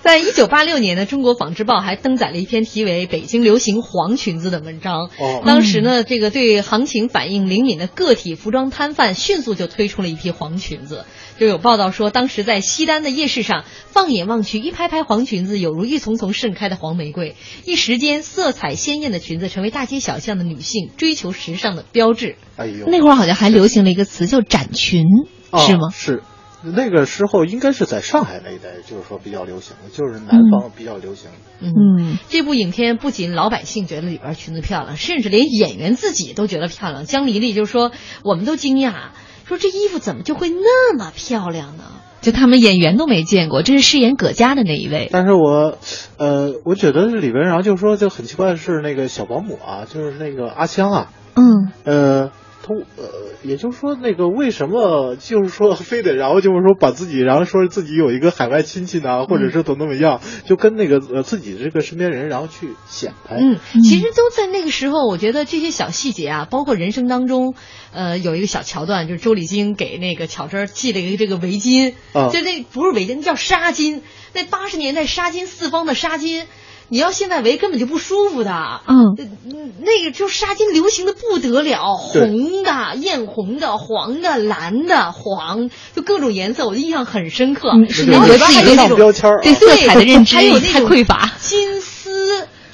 [0.00, 5.10] 在一九八六年呢，中国纺织报还登载了一篇题为《北京流行黄裙子》的文章。
[5.18, 11.04] 哦当时呢，这个对行情反应灵敏的个体服装摊贩迅速就推出了一批黄裙子。
[11.38, 17.36] 就有报道说，当时在西单的夜市上，放眼望去，一排排黄裙子有如一丛丛盛开的黄玫瑰。
[17.64, 22.36] 一时间，色彩鲜艳的裙子成为大街小巷的女性追求时尚的标志。
[22.56, 25.04] 哎呦，那会儿好像还流行了一个词叫展裙，
[25.50, 25.90] 哦是吗？
[25.92, 26.22] 是，
[26.64, 31.30] 那个时候应该是在上海那一带，就是说比较流行的，就是南方比较流行。
[31.60, 37.04] 嗯，这部影片不仅老百姓觉得里边裙子漂亮，甚至连演员自己都觉得漂亮。
[37.04, 37.92] 江黎丽就说
[38.24, 39.10] ：“我们都惊讶，
[39.48, 41.84] 说这衣服怎么就会那么漂亮呢？”
[42.20, 45.08] 就他们演员都没见过，这是饰演葛家的那一位。
[45.12, 45.78] 但是我，
[46.16, 52.32] 呃，我觉得里边，然后就说就很奇怪的是那个小保姆啊，就是那个阿香啊，嗯，呃，
[52.68, 53.08] 他呃，
[53.42, 63.36] 也就是说那个为什么就是说非得然后就是说把自己然后说自己有一个海外亲戚呢，或者是怎么怎么样，就跟那个呃自己这个身边人然后去显摆。
[63.36, 67.54] 嗯，其实都在那个时候，我觉得这些小细节啊，包括人生当中，
[67.92, 74.02] 呃，有一个小桥段，就是周丽晶给那个巧珍系了一个这个围巾，啊就那不是围巾，那叫纱巾。
[74.34, 76.44] 那八十年代纱巾四方的纱巾，
[76.88, 78.80] 你要现在围根本就不舒服的。
[78.86, 87.70] 嗯嗯，那个就纱巾流行的不得了，红的、艳红的、黄的、蓝的、黄，就各种颜色，我的印象很深刻。
[87.74, 91.97] 嗯是然后里边还有那种标签啊对色彩的认知还有那太种匮乏金丝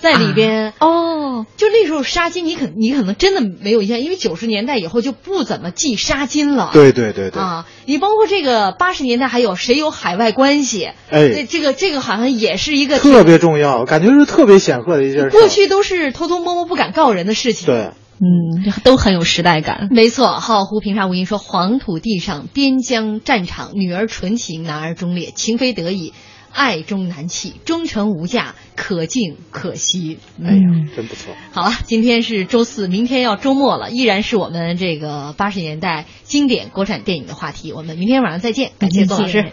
[0.04, 0.72] 在里边。
[0.78, 6.70] 哦，就那时候纱巾，你可你可能真的没有印象，因为九十年代以后就不怎么系纱巾了。
[6.72, 10.90] 对对对对，啊，你包括这个八十年代还有谁有海外关系？
[11.10, 15.30] 哎这这个这个好像也是一个特别重要，感觉是特别显赫的一件事。
[15.30, 17.66] 过去都是偷偷摸摸不敢告人的事情。
[17.66, 17.90] 对。
[18.20, 19.88] 嗯，都很有时代感。
[19.90, 26.12] 没错，浩湖平沙无垠说：“黄土地上，边疆战场，女儿纯情，男儿忠烈，情非得已，
[26.54, 30.60] 爱中难弃，忠诚无价，可敬可惜。”哎呀，
[30.94, 31.34] 真不错。
[31.52, 37.72] 好了，今天是周四，明天要周末了，依然是我们这个八十年代经典国产电影的话题。
[37.72, 39.52] 我们明天晚上再见，感谢宋老师。